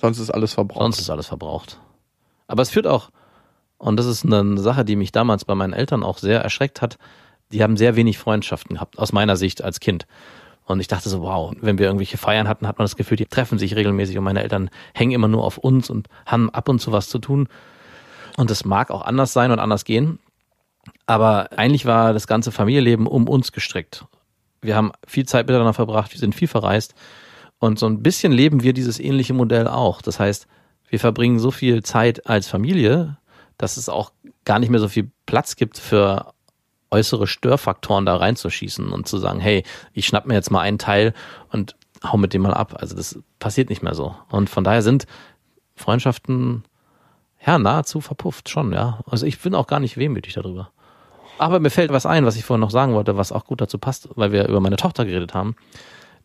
[0.02, 0.82] Sonst ist alles verbraucht.
[0.82, 1.80] Sonst ist alles verbraucht.
[2.48, 3.12] Aber es führt auch,
[3.78, 6.98] und das ist eine Sache, die mich damals bei meinen Eltern auch sehr erschreckt hat,
[7.52, 10.08] die haben sehr wenig Freundschaften gehabt, aus meiner Sicht als Kind.
[10.66, 13.26] Und ich dachte so, wow, wenn wir irgendwelche Feiern hatten, hat man das Gefühl, die
[13.26, 16.80] treffen sich regelmäßig und meine Eltern hängen immer nur auf uns und haben ab und
[16.80, 17.48] zu was zu tun.
[18.38, 20.18] Und das mag auch anders sein und anders gehen.
[21.06, 24.06] Aber eigentlich war das ganze Familienleben um uns gestrickt.
[24.62, 26.94] Wir haben viel Zeit miteinander verbracht, wir sind viel verreist.
[27.60, 30.02] Und so ein bisschen leben wir dieses ähnliche Modell auch.
[30.02, 30.48] Das heißt,
[30.88, 33.18] wir verbringen so viel Zeit als Familie,
[33.58, 34.12] dass es auch
[34.46, 36.34] gar nicht mehr so viel Platz gibt für
[36.90, 39.64] äußere Störfaktoren da reinzuschießen und zu sagen, hey,
[39.94, 41.14] ich schnapp mir jetzt mal einen Teil
[41.50, 42.76] und hau mit dem mal ab.
[42.80, 44.16] Also das passiert nicht mehr so.
[44.30, 45.06] Und von daher sind
[45.76, 46.64] Freundschaften
[47.46, 49.00] ja nahezu verpufft schon, ja.
[49.06, 50.72] Also ich bin auch gar nicht wehmütig darüber.
[51.38, 53.78] Aber mir fällt was ein, was ich vorhin noch sagen wollte, was auch gut dazu
[53.78, 55.56] passt, weil wir über meine Tochter geredet haben,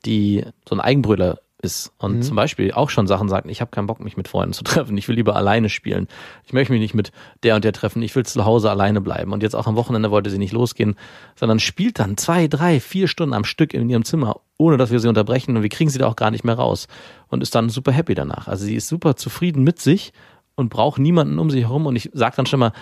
[0.05, 3.87] die so ein Eigenbrüller ist und zum Beispiel auch schon Sachen sagt, ich habe keinen
[3.87, 6.07] Bock, mich mit Freunden zu treffen, ich will lieber alleine spielen.
[6.45, 7.13] Ich möchte mich nicht mit
[7.43, 9.33] der und der treffen, ich will zu Hause alleine bleiben.
[9.33, 10.97] Und jetzt auch am Wochenende wollte sie nicht losgehen,
[11.35, 15.01] sondern spielt dann zwei, drei, vier Stunden am Stück in ihrem Zimmer, ohne dass wir
[15.01, 16.89] sie unterbrechen und wir kriegen sie da auch gar nicht mehr raus
[17.29, 18.49] und ist dann super happy danach.
[18.49, 20.13] Also sie ist super zufrieden mit sich
[20.57, 22.73] und braucht niemanden um sich herum und ich sag dann schon mal,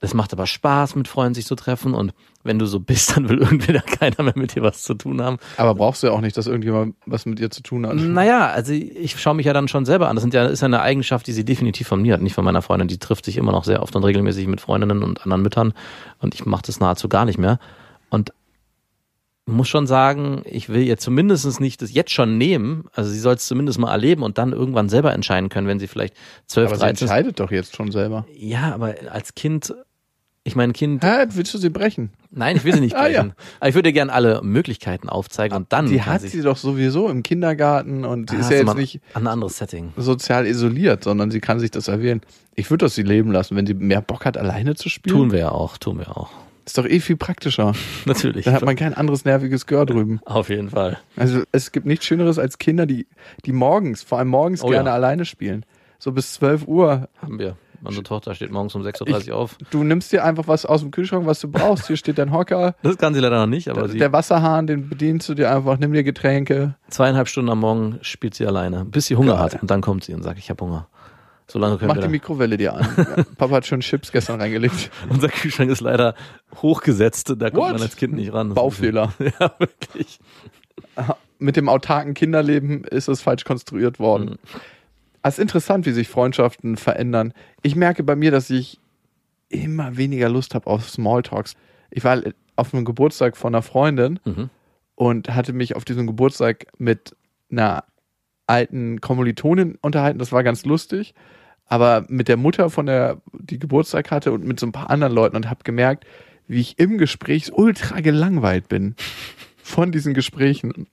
[0.00, 2.12] es macht aber Spaß, mit Freunden sich zu treffen und
[2.42, 5.22] wenn du so bist, dann will irgendwie da keiner mehr mit dir was zu tun
[5.22, 5.38] haben.
[5.56, 7.94] Aber brauchst du ja auch nicht, dass irgendjemand was mit dir zu tun hat.
[7.94, 10.16] Naja, also ich schaue mich ja dann schon selber an.
[10.16, 12.44] Das sind ja, ist ja eine Eigenschaft, die sie definitiv von mir hat, nicht von
[12.44, 12.88] meiner Freundin.
[12.88, 15.72] Die trifft sich immer noch sehr oft und regelmäßig mit Freundinnen und anderen Müttern
[16.18, 17.60] und ich mache das nahezu gar nicht mehr.
[18.10, 18.32] Und
[19.46, 22.84] muss schon sagen, ich will ihr zumindest nicht das jetzt schon nehmen.
[22.94, 25.88] Also sie soll es zumindest mal erleben und dann irgendwann selber entscheiden können, wenn sie
[25.88, 26.14] vielleicht
[26.46, 27.02] 12, Aber sie 13 ist.
[27.02, 28.24] entscheidet doch jetzt schon selber.
[28.36, 29.74] Ja, aber als Kind,
[30.44, 32.10] ich meine, Kind, Hä, willst du sie brechen?
[32.30, 33.22] nein, ich will sie nicht Ah, ja.
[33.22, 33.34] brechen.
[33.58, 36.56] Aber ich würde ihr gerne alle Möglichkeiten aufzeigen und dann Die hat sie, sie doch
[36.56, 39.92] sowieso im Kindergarten und sie Ah, ist ja jetzt nicht ein anderes Setting.
[39.96, 42.20] sozial isoliert, sondern sie kann sich das erwählen.
[42.54, 45.16] Ich würde das sie leben lassen, wenn sie mehr Bock hat, alleine zu spielen.
[45.16, 46.30] Tun wir ja auch, tun wir auch.
[46.64, 47.72] Ist doch eh viel praktischer.
[48.04, 48.44] Natürlich.
[48.44, 50.20] Dann hat man kein anderes nerviges Girl drüben.
[50.24, 50.98] Auf jeden Fall.
[51.16, 53.06] Also es gibt nichts Schöneres als Kinder, die,
[53.44, 54.94] die morgens, vor allem morgens Oh gerne ja.
[54.94, 55.64] alleine spielen.
[55.98, 57.08] So bis 12 Uhr.
[57.20, 57.56] Haben wir.
[57.84, 59.56] Unsere Tochter steht morgens um 6.30 Uhr auf.
[59.70, 61.88] Du nimmst dir einfach was aus dem Kühlschrank, was du brauchst.
[61.88, 62.76] Hier steht dein Hocker.
[62.84, 65.78] Das kann sie leider noch nicht, aber sie Der Wasserhahn, den bedienst du dir einfach.
[65.78, 66.76] Nimm dir Getränke.
[66.90, 69.42] zweieinhalb Stunden am Morgen spielt sie alleine, bis sie Hunger Geil.
[69.42, 69.62] hat.
[69.62, 70.86] Und dann kommt sie und sagt, ich habe Hunger.
[71.52, 72.08] Solange können Mach wir die.
[72.08, 72.86] Mikrowelle dir an.
[73.36, 74.90] Papa hat schon Chips gestern reingelegt.
[75.10, 76.14] Unser Kühlschrank ist leider
[76.62, 77.28] hochgesetzt.
[77.36, 77.72] Da kommt What?
[77.74, 78.48] man als Kind nicht ran.
[78.48, 79.12] Das Baufehler.
[79.38, 80.18] Ja, wirklich.
[81.38, 84.30] Mit dem autarken Kinderleben ist es falsch konstruiert worden.
[84.30, 84.38] Mhm.
[85.22, 87.32] Es ist interessant, wie sich Freundschaften verändern.
[87.62, 88.80] Ich merke bei mir, dass ich
[89.48, 91.54] immer weniger Lust habe auf Smalltalks.
[91.90, 92.20] Ich war
[92.56, 94.48] auf einem Geburtstag von einer Freundin Mhm.
[94.94, 97.14] und hatte mich auf diesem Geburtstag mit
[97.50, 97.84] einer
[98.46, 100.18] alten Kommilitonin unterhalten.
[100.18, 101.14] Das war ganz lustig.
[101.72, 105.14] Aber mit der Mutter von der, die Geburtstag hatte und mit so ein paar anderen
[105.14, 106.04] Leuten und habe gemerkt,
[106.46, 108.94] wie ich im Gespräch ultra gelangweilt bin
[109.62, 110.86] von diesen Gesprächen.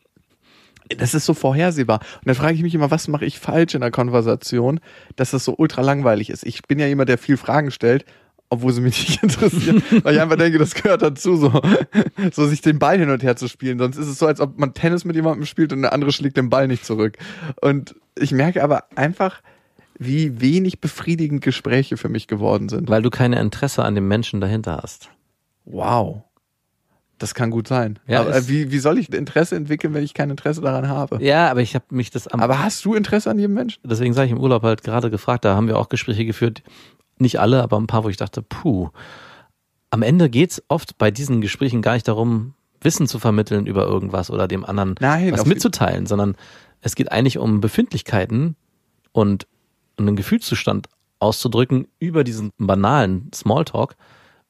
[0.88, 2.00] Das ist so vorhersehbar.
[2.00, 4.80] Und dann frage ich mich immer, was mache ich falsch in der Konversation,
[5.18, 6.46] dass das so ultra langweilig ist.
[6.46, 8.06] Ich bin ja jemand, der viel Fragen stellt,
[8.50, 11.62] obwohl sie mich nicht interessieren, weil ich einfach denke, das gehört dazu, so,
[12.32, 13.80] so sich den Ball hin und her zu spielen.
[13.80, 16.38] Sonst ist es so, als ob man Tennis mit jemandem spielt und der andere schlägt
[16.38, 17.18] den Ball nicht zurück.
[17.60, 19.42] Und ich merke aber einfach,
[20.00, 22.90] wie wenig befriedigend Gespräche für mich geworden sind.
[22.90, 25.10] Weil du keine Interesse an dem Menschen dahinter hast.
[25.66, 26.24] Wow.
[27.18, 28.00] Das kann gut sein.
[28.08, 30.88] Ja, aber es- äh, wie, wie soll ich Interesse entwickeln, wenn ich kein Interesse daran
[30.88, 31.22] habe?
[31.22, 33.82] Ja, aber ich habe mich das am Aber hast du Interesse an jedem Menschen?
[33.84, 36.64] deswegen sage ich im Urlaub halt gerade gefragt, da haben wir auch Gespräche geführt,
[37.18, 38.88] nicht alle, aber ein paar, wo ich dachte, puh,
[39.90, 44.32] am Ende geht's oft bei diesen Gesprächen gar nicht darum, Wissen zu vermitteln über irgendwas
[44.32, 46.38] oder dem anderen Nein, was mitzuteilen, sondern
[46.80, 48.56] es geht eigentlich um Befindlichkeiten
[49.12, 49.46] und
[50.00, 50.88] einen Gefühlszustand
[51.20, 53.96] auszudrücken über diesen banalen Smalltalk.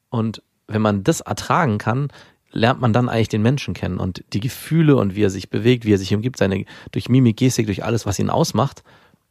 [0.08, 2.08] Und wenn man das ertragen kann,
[2.52, 5.84] lernt man dann eigentlich den Menschen kennen und die Gefühle und wie er sich bewegt,
[5.84, 8.82] wie er sich umgibt, seine, durch Mimik, Gestik, durch alles, was ihn ausmacht.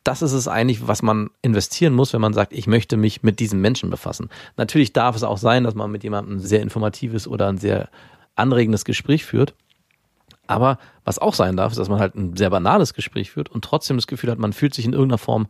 [0.04, 3.40] Das ist es eigentlich, was man investieren muss, wenn man sagt, ich möchte mich mit
[3.40, 4.30] diesem Menschen befassen.
[4.56, 7.90] Natürlich darf es auch sein, dass man mit jemandem ein sehr informatives oder ein sehr
[8.36, 9.54] anregendes Gespräch führt.
[10.48, 13.64] Aber was auch sein darf, ist, dass man halt ein sehr banales Gespräch führt und
[13.64, 15.48] trotzdem das Gefühl hat, man fühlt sich in irgendeiner Form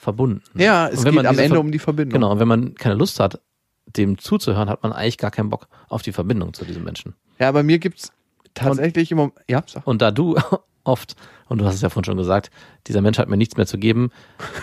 [0.00, 0.42] verbunden.
[0.54, 2.14] Ja, es geht man am Ende um die Verbindung.
[2.20, 3.40] Genau, und wenn man keine Lust hat,
[3.86, 7.14] dem zuzuhören, hat man eigentlich gar keinen Bock auf die Verbindung zu diesem Menschen.
[7.38, 8.12] Ja, bei mir gibt's
[8.54, 9.32] tatsächlich immer.
[9.48, 9.86] Ja, sag.
[9.86, 10.36] Und da du
[10.84, 11.16] oft,
[11.48, 12.50] und du hast es ja vorhin schon gesagt,
[12.86, 14.10] dieser Mensch hat mir nichts mehr zu geben,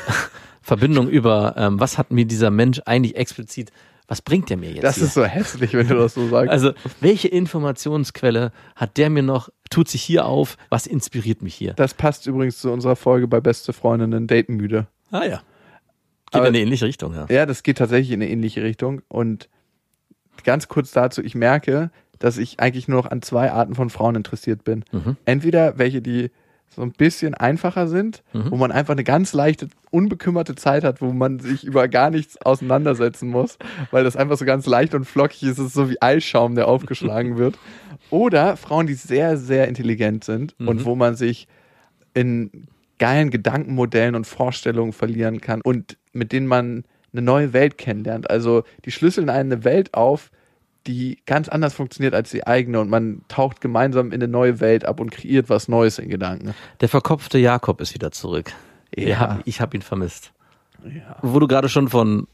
[0.62, 3.72] Verbindung über, ähm, was hat mir dieser Mensch eigentlich explizit,
[4.08, 4.84] was bringt der mir jetzt?
[4.84, 5.06] Das hier?
[5.06, 6.50] ist so hässlich, wenn du das so sagst.
[6.50, 6.72] Also,
[7.02, 11.74] welche Informationsquelle hat der mir noch, tut sich hier auf, was inspiriert mich hier?
[11.74, 14.88] das passt übrigens zu unserer Folge bei Beste Freundinnen Datenmüde.
[15.12, 15.38] Ah ja.
[15.38, 15.42] Geht
[16.34, 17.26] Aber- in eine ähnliche Richtung, ja.
[17.30, 19.02] Ja, das geht tatsächlich in eine ähnliche Richtung.
[19.08, 19.48] Und
[20.44, 21.90] ganz kurz dazu, ich merke,
[22.20, 24.84] dass ich eigentlich nur noch an zwei Arten von Frauen interessiert bin.
[24.92, 25.16] Mhm.
[25.26, 26.32] Entweder welche, die
[26.70, 28.52] so ein bisschen einfacher sind, Mhm.
[28.52, 32.40] wo man einfach eine ganz leichte, unbekümmerte Zeit hat, wo man sich über gar nichts
[32.42, 33.58] auseinandersetzen muss,
[33.92, 35.60] weil das einfach so ganz leicht und flockig ist.
[35.60, 37.58] Es ist so wie Eischaum, der aufgeschlagen wird.
[38.10, 40.68] Oder Frauen, die sehr, sehr intelligent sind Mhm.
[40.68, 41.48] und wo man sich
[42.14, 42.68] in
[43.00, 46.84] geilen Gedankenmodellen und Vorstellungen verlieren kann und mit denen man
[47.14, 48.30] eine neue Welt kennenlernt.
[48.30, 50.32] Also die schlüsseln eine Welt auf,
[50.88, 54.86] die ganz anders funktioniert als die eigene und man taucht gemeinsam in eine neue Welt
[54.86, 56.54] ab und kreiert was Neues in Gedanken.
[56.80, 58.54] Der verkopfte Jakob ist wieder zurück.
[58.96, 59.08] Ja.
[59.08, 60.32] Ich hab, ich hab ihn vermisst.
[60.84, 61.18] Ja.
[61.22, 62.28] Wo du gerade schon von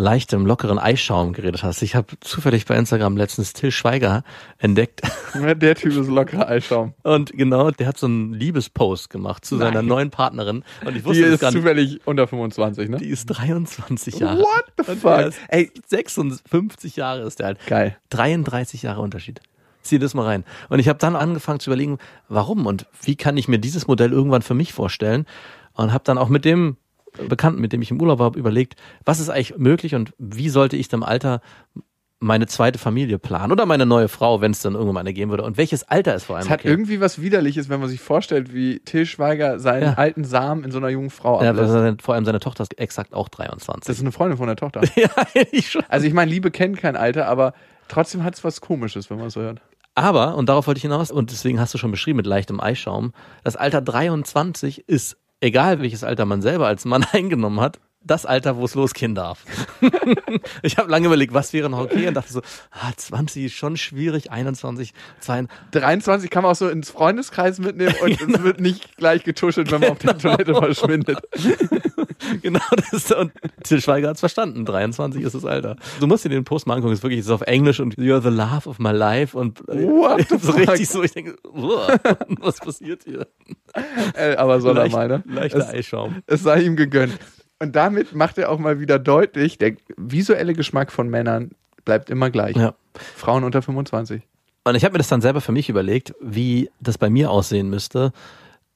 [0.00, 1.82] leichtem, lockeren Eischaum geredet hast.
[1.82, 4.24] Ich habe zufällig bei Instagram letztens Till Schweiger
[4.58, 5.02] entdeckt.
[5.34, 6.94] Der Typ ist lockerer Eischaum.
[7.02, 9.86] Und genau, der hat so einen Liebespost gemacht zu seiner Nein.
[9.86, 10.64] neuen Partnerin.
[10.84, 12.96] Und ich Die wusste das ist zufällig unter 25, ne?
[12.96, 14.40] Die ist 23 Jahre.
[14.40, 15.32] What the fuck?
[15.48, 17.66] Ey, 56 Jahre ist der alt.
[17.66, 17.96] geil.
[18.10, 19.40] 33 Jahre Unterschied.
[19.82, 20.44] Zieh das mal rein.
[20.68, 21.98] Und ich habe dann angefangen zu überlegen,
[22.28, 25.26] warum und wie kann ich mir dieses Modell irgendwann für mich vorstellen
[25.74, 26.76] und habe dann auch mit dem
[27.28, 30.76] Bekannten, mit dem ich im Urlaub war, überlegt, was ist eigentlich möglich und wie sollte
[30.76, 31.40] ich im Alter
[32.22, 35.42] meine zweite Familie planen oder meine neue Frau, wenn es dann irgendwann eine geben würde
[35.42, 36.68] und welches Alter ist vor allem Es hat okay.
[36.68, 39.92] irgendwie was Widerliches, wenn man sich vorstellt, wie Till Schweiger seinen Ja.
[39.94, 41.72] alten Samen in so einer jungen Frau ja, ablässt.
[41.74, 43.88] das ist vor allem seine Tochter ist exakt auch Das 23.
[43.94, 44.82] ist eine Freundin von der Tochter.
[44.96, 45.08] ja,
[45.50, 45.82] ich schon.
[45.88, 47.54] Also ich meine, Liebe kennt kein Alter, aber
[47.88, 49.62] trotzdem hat es was Komisches, wenn man es so hört.
[49.94, 53.12] Aber, und darauf wollte ich hinaus, und deswegen hast du schon beschrieben mit leichtem Eischaum,
[53.44, 58.56] das Alter 23 ist, egal welches Alter man selber als Mann eingenommen hat, das Alter,
[58.56, 59.44] wo es losgehen darf.
[60.62, 63.76] ich habe lange überlegt, was wäre noch okay und dachte so, ah, 20 ist schon
[63.76, 65.58] schwierig, 21, 22.
[65.72, 69.82] 23 kann man auch so ins Freundeskreis mitnehmen und es wird nicht gleich getuschelt, wenn
[69.82, 71.18] man auf der Toilette verschwindet.
[72.42, 73.32] Genau, das ist, und
[73.64, 75.76] Til Schweiger hat's verstanden, 23 ist das Alter.
[76.00, 78.28] Du musst dir den Post mal angucken, ist wirklich, ist auf Englisch und you're the
[78.28, 81.36] love of my life und äh, What so richtig so, ich denke,
[82.40, 83.26] was passiert hier?
[84.14, 85.22] Äh, aber soll Leicht- er mal, ne?
[85.26, 86.16] Leichter Es, Eischaum.
[86.26, 87.18] es sei ihm gegönnt.
[87.58, 91.50] Und damit macht er auch mal wieder deutlich, der visuelle Geschmack von Männern
[91.84, 92.56] bleibt immer gleich.
[92.56, 92.74] Ja.
[93.16, 94.22] Frauen unter 25.
[94.64, 97.68] Und ich habe mir das dann selber für mich überlegt, wie das bei mir aussehen
[97.70, 98.12] müsste,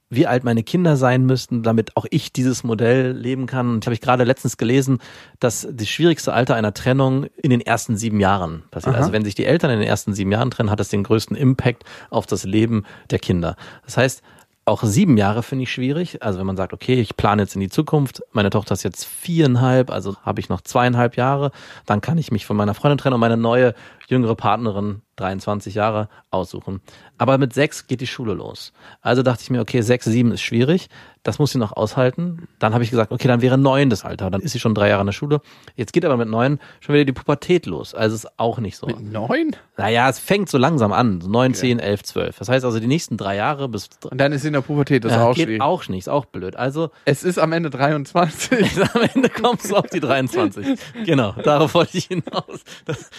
[0.09, 3.69] wie alt meine Kinder sein müssten, damit auch ich dieses Modell leben kann.
[3.69, 4.99] Und ich habe ich gerade letztens gelesen,
[5.39, 8.95] dass das schwierigste Alter einer Trennung in den ersten sieben Jahren passiert.
[8.95, 9.01] Aha.
[9.01, 11.35] Also wenn sich die Eltern in den ersten sieben Jahren trennen, hat das den größten
[11.35, 13.55] Impact auf das Leben der Kinder.
[13.83, 14.21] Das heißt,
[14.65, 16.23] auch sieben Jahre finde ich schwierig.
[16.23, 19.05] Also wenn man sagt, okay, ich plane jetzt in die Zukunft, meine Tochter ist jetzt
[19.05, 21.51] viereinhalb, also habe ich noch zweieinhalb Jahre,
[21.85, 23.75] dann kann ich mich von meiner Freundin trennen und meine neue
[24.07, 26.81] jüngere Partnerin, 23 Jahre, aussuchen.
[27.17, 28.73] Aber mit sechs geht die Schule los.
[29.01, 30.89] Also dachte ich mir, okay, sechs, sieben ist schwierig,
[31.25, 32.47] das muss sie noch aushalten.
[32.59, 34.87] Dann habe ich gesagt, okay, dann wäre neun das Alter, dann ist sie schon drei
[34.89, 35.41] Jahre in der Schule.
[35.75, 37.93] Jetzt geht aber mit neun schon wieder die Pubertät los.
[37.93, 38.87] Also ist auch nicht so.
[38.87, 39.55] Neun?
[39.75, 42.37] Naja, es fängt so langsam an, so neun, zehn, elf, zwölf.
[42.37, 45.03] Das heißt also die nächsten drei Jahre bis Und dann ist sie in der Pubertät,
[45.03, 45.61] das ist ja, auch geht schwierig.
[45.61, 46.55] auch nicht, ist auch blöd.
[46.55, 48.83] Also Es ist am Ende 23.
[48.93, 50.77] am Ende kommst du auf die 23.
[51.05, 52.61] Genau, darauf wollte ich hinaus.
[52.85, 53.09] Das-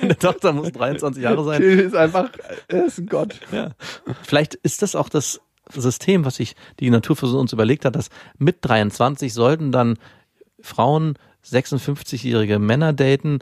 [0.00, 1.60] Deine Tochter muss 23 Jahre sein.
[1.60, 2.30] Till ist einfach,
[2.68, 3.40] er ist ein Gott.
[3.52, 3.70] Ja.
[4.22, 5.40] Vielleicht ist das auch das
[5.74, 8.08] System, was sich die Natur für uns überlegt hat, dass
[8.38, 9.98] mit 23 sollten dann
[10.60, 11.14] Frauen
[11.44, 13.40] 56-jährige Männer daten,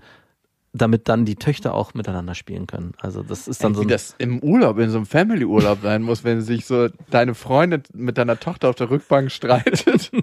[0.72, 2.93] damit dann die Töchter auch miteinander spielen können.
[2.99, 6.03] Also das ist dann Ey, so wie das im Urlaub, in so einem Family-Urlaub sein
[6.03, 10.11] muss, wenn sich so deine Freundin mit deiner Tochter auf der Rückbank streitet.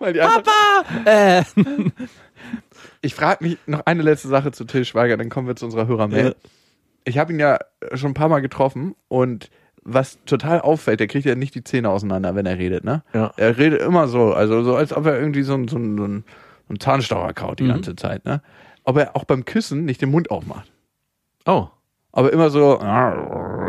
[0.00, 1.44] Einfach, äh,
[3.00, 5.86] ich frage mich noch eine letzte Sache zu Till Schweiger, dann kommen wir zu unserer
[5.86, 6.26] Hörermail.
[6.26, 6.50] Ja.
[7.04, 7.58] Ich habe ihn ja
[7.94, 9.50] schon ein paar Mal getroffen und
[9.88, 13.02] was total auffällt, der kriegt ja nicht die Zähne auseinander, wenn er redet, ne?
[13.14, 13.32] Ja.
[13.36, 16.04] Er redet immer so, also so, als ob er irgendwie so ein, so ein, so
[16.04, 16.24] ein,
[16.68, 17.68] so ein Zahnstocher kaut die Mhm.
[17.68, 18.42] ganze Zeit, ne?
[18.84, 20.70] Ob er auch beim Küssen nicht den Mund aufmacht.
[21.46, 21.68] oh,
[22.12, 22.78] Aber immer so,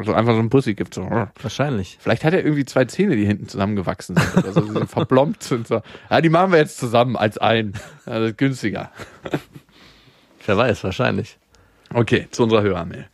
[0.05, 1.01] so einfach so ein Bussi gibt, so.
[1.41, 1.97] wahrscheinlich.
[1.99, 5.67] Vielleicht hat er irgendwie zwei Zähne, die hinten zusammengewachsen sind oder so, so verblombt sind.
[5.67, 5.81] So.
[6.09, 7.73] Ja, die machen wir jetzt zusammen als ein.
[8.05, 8.91] Ist günstiger.
[10.45, 11.37] Wer weiß, wahrscheinlich.
[11.93, 13.07] Okay, zu unserer Hörermail.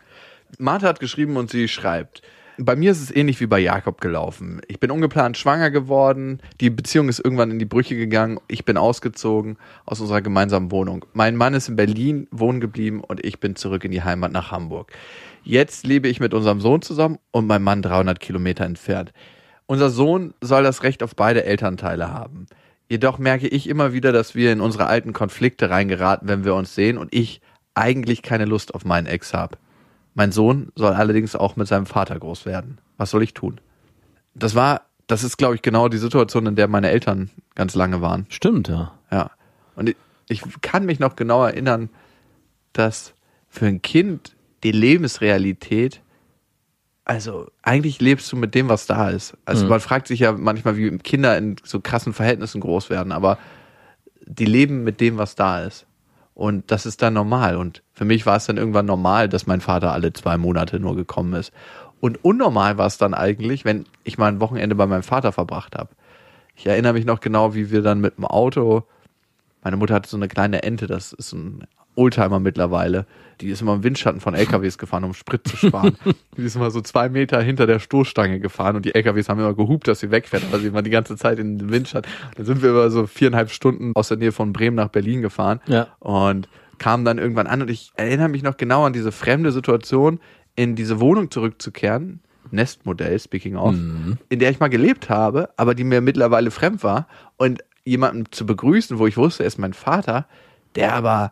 [0.59, 2.21] Martha hat geschrieben und sie schreibt,
[2.57, 4.61] bei mir ist es ähnlich wie bei Jakob gelaufen.
[4.67, 8.77] Ich bin ungeplant schwanger geworden, die Beziehung ist irgendwann in die Brüche gegangen, ich bin
[8.77, 11.05] ausgezogen aus unserer gemeinsamen Wohnung.
[11.13, 14.51] Mein Mann ist in Berlin wohnen geblieben und ich bin zurück in die Heimat nach
[14.51, 14.91] Hamburg.
[15.43, 19.13] Jetzt lebe ich mit unserem Sohn zusammen und mein Mann 300 Kilometer entfernt.
[19.65, 22.47] Unser Sohn soll das Recht auf beide Elternteile haben.
[22.89, 26.75] Jedoch merke ich immer wieder, dass wir in unsere alten Konflikte reingeraten, wenn wir uns
[26.75, 27.41] sehen und ich
[27.73, 29.57] eigentlich keine Lust auf meinen Ex habe.
[30.15, 32.77] Mein Sohn soll allerdings auch mit seinem Vater groß werden.
[32.97, 33.59] Was soll ich tun?
[34.35, 38.01] Das war, das ist, glaube ich, genau die Situation, in der meine Eltern ganz lange
[38.01, 38.25] waren.
[38.29, 38.93] Stimmt, ja.
[39.11, 39.31] Ja.
[39.75, 39.95] Und ich,
[40.29, 41.89] ich kann mich noch genau erinnern,
[42.73, 43.13] dass
[43.49, 46.01] für ein Kind die Lebensrealität,
[47.05, 49.35] also eigentlich lebst du mit dem, was da ist.
[49.45, 49.69] Also Mhm.
[49.71, 53.37] man fragt sich ja manchmal, wie Kinder in so krassen Verhältnissen groß werden, aber
[54.25, 55.85] die leben mit dem, was da ist.
[56.35, 57.57] Und das ist dann normal.
[57.57, 60.95] Und für mich war es dann irgendwann normal, dass mein Vater alle zwei Monate nur
[60.95, 61.53] gekommen ist.
[61.99, 65.75] Und unnormal war es dann eigentlich, wenn ich mal ein Wochenende bei meinem Vater verbracht
[65.77, 65.89] habe.
[66.55, 68.83] Ich erinnere mich noch genau, wie wir dann mit dem Auto,
[69.63, 71.65] meine Mutter hatte so eine kleine Ente, das ist ein
[71.95, 73.05] Oldtimer mittlerweile,
[73.41, 75.97] die ist immer im Windschatten von LKWs gefahren, um Sprit zu sparen.
[76.37, 79.53] die ist immer so zwei Meter hinter der Stoßstange gefahren und die LKWs haben immer
[79.53, 82.09] gehupt, dass sie wegfährt, aber sie war die ganze Zeit in den Windschatten.
[82.35, 85.59] Dann sind wir über so viereinhalb Stunden aus der Nähe von Bremen nach Berlin gefahren
[85.67, 85.87] Ja.
[85.99, 86.47] und
[86.79, 90.19] kamen dann irgendwann an und ich erinnere mich noch genau an diese fremde Situation,
[90.55, 92.19] in diese Wohnung zurückzukehren,
[92.51, 93.73] Nestmodell, speaking of,
[94.29, 98.45] in der ich mal gelebt habe, aber die mir mittlerweile fremd war und jemanden zu
[98.45, 100.27] begrüßen, wo ich wusste, er ist mein Vater,
[100.75, 101.31] der aber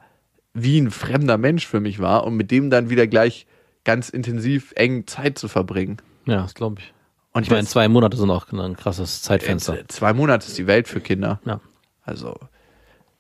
[0.54, 3.48] wie ein fremder Mensch für mich war und mit dem dann wieder gleich
[3.84, 5.98] ganz intensiv eng Zeit zu verbringen.
[6.26, 6.94] Ja, das glaube ich.
[7.34, 9.80] Und Ich meine, das- zwei Monate sind auch ein krasses Zeitfenster.
[9.80, 11.40] äh, zwei Monate ist die Welt für Kinder.
[11.46, 11.62] Ja.
[12.04, 12.38] Also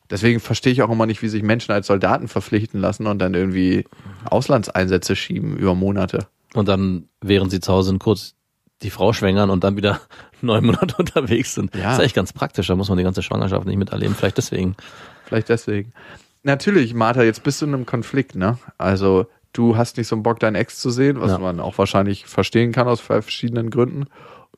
[0.09, 3.33] deswegen verstehe ich auch immer nicht, wie sich Menschen als Soldaten verpflichten lassen und dann
[3.33, 3.85] irgendwie
[4.25, 6.27] Auslandseinsätze schieben über Monate.
[6.53, 8.35] Und dann, während sie zu Hause sind, kurz
[8.81, 10.01] die Frau schwängern und dann wieder
[10.41, 11.73] neun Monate unterwegs sind.
[11.75, 11.83] Ja.
[11.83, 12.67] Das ist echt ganz praktisch.
[12.67, 14.15] Da muss man die ganze Schwangerschaft nicht miterleben.
[14.15, 14.75] Vielleicht deswegen.
[15.25, 15.93] Vielleicht deswegen.
[16.43, 18.57] Natürlich, Martha, jetzt bist du in einem Konflikt, ne?
[18.77, 21.37] Also du hast nicht so einen Bock, deinen Ex zu sehen, was Ja.
[21.37, 24.05] man auch wahrscheinlich verstehen kann aus verschiedenen Gründen.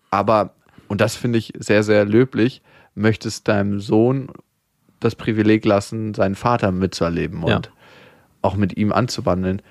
[0.09, 0.53] Aber,
[0.88, 2.61] und das finde ich sehr, sehr löblich,
[2.95, 4.27] möchtest deinem Sohn
[4.99, 7.61] das Privileg lassen, seinen Vater mitzuerleben und Ja.
[8.41, 9.61] auch mit ihm anzuwandeln.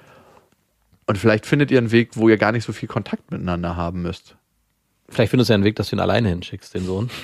[1.06, 4.02] Und vielleicht findet ihr einen Weg, wo ihr gar nicht so viel Kontakt miteinander haben
[4.02, 4.36] müsst.
[5.08, 7.08] Vielleicht findest du ja einen Weg, dass du ihn alleine hinschickst, den Sohn.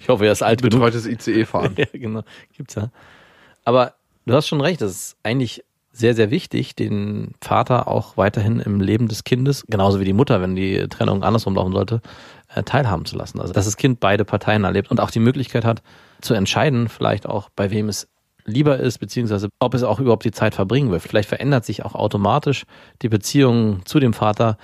[0.00, 0.72] Ich hoffe, er ist alt genug.
[0.80, 1.74] Betreutes ICE-Fahren.
[1.78, 2.24] ja, genau.
[2.56, 2.90] Gibt's ja.
[3.64, 3.94] Aber
[4.26, 8.80] du hast schon recht, das ist eigentlich sehr, sehr wichtig, den Vater auch weiterhin im
[8.80, 12.00] Leben des Kindes, genauso wie die Mutter, wenn die Trennung andersrum laufen sollte,
[12.52, 13.40] äh, teilhaben zu lassen.
[13.40, 15.82] Also, dass das Kind beide Parteien erlebt und auch die Möglichkeit hat,
[16.20, 18.08] zu entscheiden, vielleicht auch, bei wem es
[18.44, 21.00] lieber ist, beziehungsweise ob es auch überhaupt die Zeit verbringen will.
[21.00, 22.64] Vielleicht verändert sich auch automatisch
[23.02, 24.58] die Beziehung zu dem Vater,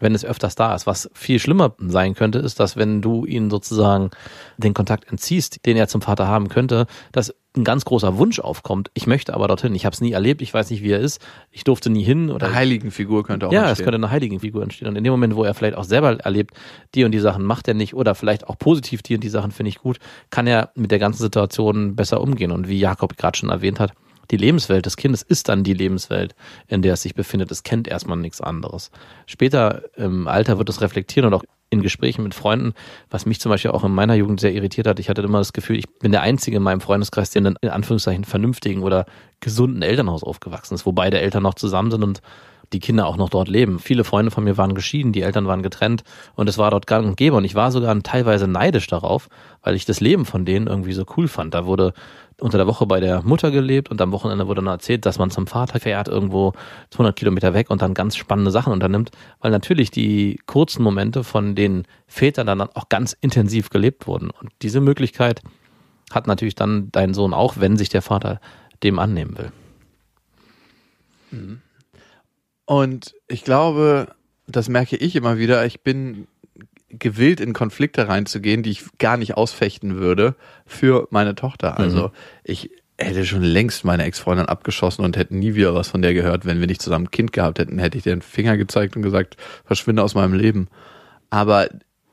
[0.00, 0.86] wenn es öfters da ist.
[0.86, 4.10] Was viel schlimmer sein könnte, ist, dass wenn du ihn sozusagen
[4.58, 8.90] den Kontakt entziehst, den er zum Vater haben könnte, dass ein ganz großer Wunsch aufkommt.
[8.94, 9.74] Ich möchte aber dorthin.
[9.74, 10.42] Ich habe es nie erlebt.
[10.42, 11.20] Ich weiß nicht, wie er ist.
[11.52, 13.84] Ich durfte nie hin oder Eine Heiligenfigur könnte auch ja, es entstehen.
[13.84, 14.88] könnte eine Heiligenfigur entstehen.
[14.88, 16.54] Und in dem Moment, wo er vielleicht auch selber erlebt,
[16.94, 19.52] die und die Sachen macht er nicht oder vielleicht auch positiv die und die Sachen
[19.52, 19.98] finde ich gut,
[20.30, 22.50] kann er mit der ganzen Situation besser umgehen.
[22.50, 23.92] Und wie Jakob gerade schon erwähnt hat,
[24.30, 26.34] die Lebenswelt des Kindes ist dann die Lebenswelt,
[26.66, 27.50] in der es sich befindet.
[27.50, 28.90] Es kennt erstmal nichts anderes.
[29.26, 31.44] Später im Alter wird es reflektieren und auch
[31.74, 32.72] in Gesprächen mit Freunden,
[33.10, 34.98] was mich zum Beispiel auch in meiner Jugend sehr irritiert hat.
[34.98, 37.68] Ich hatte immer das Gefühl, ich bin der Einzige in meinem Freundeskreis, der in in
[37.68, 39.06] Anführungszeichen vernünftigen oder
[39.40, 42.22] gesunden Elternhaus aufgewachsen ist, wo beide Eltern noch zusammen sind und
[42.72, 43.78] die Kinder auch noch dort leben.
[43.78, 46.02] Viele Freunde von mir waren geschieden, die Eltern waren getrennt
[46.34, 47.36] und es war dort gang und gäbe.
[47.36, 49.28] Und ich war sogar teilweise neidisch darauf,
[49.62, 51.54] weil ich das Leben von denen irgendwie so cool fand.
[51.54, 51.94] Da wurde
[52.40, 55.30] unter der Woche bei der Mutter gelebt und am Wochenende wurde dann erzählt, dass man
[55.30, 56.52] zum Vater fährt, irgendwo
[56.90, 59.10] 200 Kilometer weg und dann ganz spannende Sachen unternimmt,
[59.40, 64.30] weil natürlich die kurzen Momente von den Vätern dann auch ganz intensiv gelebt wurden.
[64.30, 65.42] Und diese Möglichkeit
[66.10, 68.40] hat natürlich dann dein Sohn auch, wenn sich der Vater
[68.82, 69.52] dem annehmen will.
[72.66, 74.14] Und ich glaube,
[74.46, 76.26] das merke ich immer wieder, ich bin
[76.98, 80.34] gewillt, in Konflikte reinzugehen, die ich gar nicht ausfechten würde
[80.66, 81.78] für meine Tochter.
[81.78, 86.14] Also ich hätte schon längst meine Ex-Freundin abgeschossen und hätte nie wieder was von der
[86.14, 86.46] gehört.
[86.46, 89.02] Wenn wir nicht zusammen ein Kind gehabt hätten, hätte ich dir den Finger gezeigt und
[89.02, 90.68] gesagt, verschwinde aus meinem Leben.
[91.30, 91.68] Aber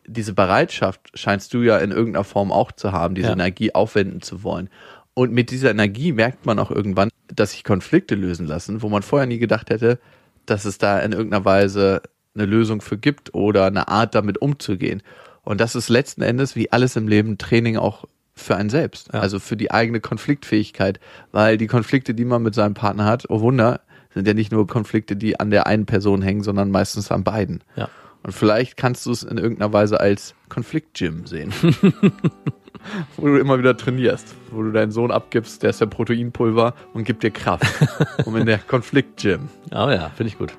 [0.07, 3.33] diese Bereitschaft scheinst du ja in irgendeiner Form auch zu haben, diese Ja.
[3.33, 4.69] Energie aufwenden zu wollen.
[5.13, 9.03] Und mit dieser Energie merkt man auch irgendwann, dass sich Konflikte lösen lassen, wo man
[9.03, 9.99] vorher nie gedacht hätte,
[10.45, 12.01] dass es da in irgendeiner Weise
[12.35, 15.01] eine Lösung für gibt oder eine Art damit umzugehen.
[15.43, 19.39] Und das ist letzten Endes wie alles im Leben Training auch für einen selbst, also
[19.39, 20.99] für die eigene Konfliktfähigkeit,
[21.31, 23.81] weil die Konflikte, die man mit seinem Partner hat, oh Wunder,
[24.13, 27.63] sind ja nicht nur Konflikte, die an der einen Person hängen, sondern meistens an beiden.
[27.75, 27.89] Ja.
[28.23, 31.53] Und vielleicht kannst du es in irgendeiner Weise als Konfliktgym sehen.
[33.17, 37.03] wo du immer wieder trainierst, wo du deinen Sohn abgibst, der ist ja Proteinpulver und
[37.03, 37.65] gibt dir Kraft,
[38.25, 40.53] um in der Konfliktgym Oh ja, finde ich gut.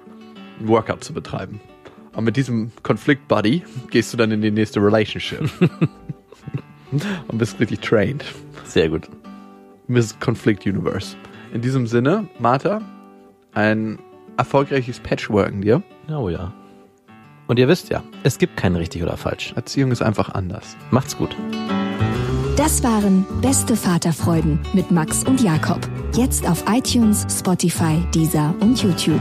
[0.62, 1.60] Einen Workout zu betreiben.
[2.14, 5.50] Und mit diesem Konflikt-Buddy gehst du dann in die nächste Relationship.
[7.28, 8.24] und bist richtig trained.
[8.64, 9.08] Sehr gut.
[9.88, 11.16] Miss Conflict Universe.
[11.52, 12.80] In diesem Sinne, Martha,
[13.52, 13.98] ein
[14.36, 15.82] erfolgreiches Patchworken dir.
[16.08, 16.52] Oh ja.
[17.46, 19.52] Und ihr wisst ja, es gibt kein richtig oder falsch.
[19.56, 20.76] Erziehung ist einfach anders.
[20.90, 21.36] Macht's gut.
[22.56, 25.80] Das waren Beste Vaterfreuden mit Max und Jakob.
[26.14, 29.20] Jetzt auf iTunes, Spotify, Deezer und YouTube.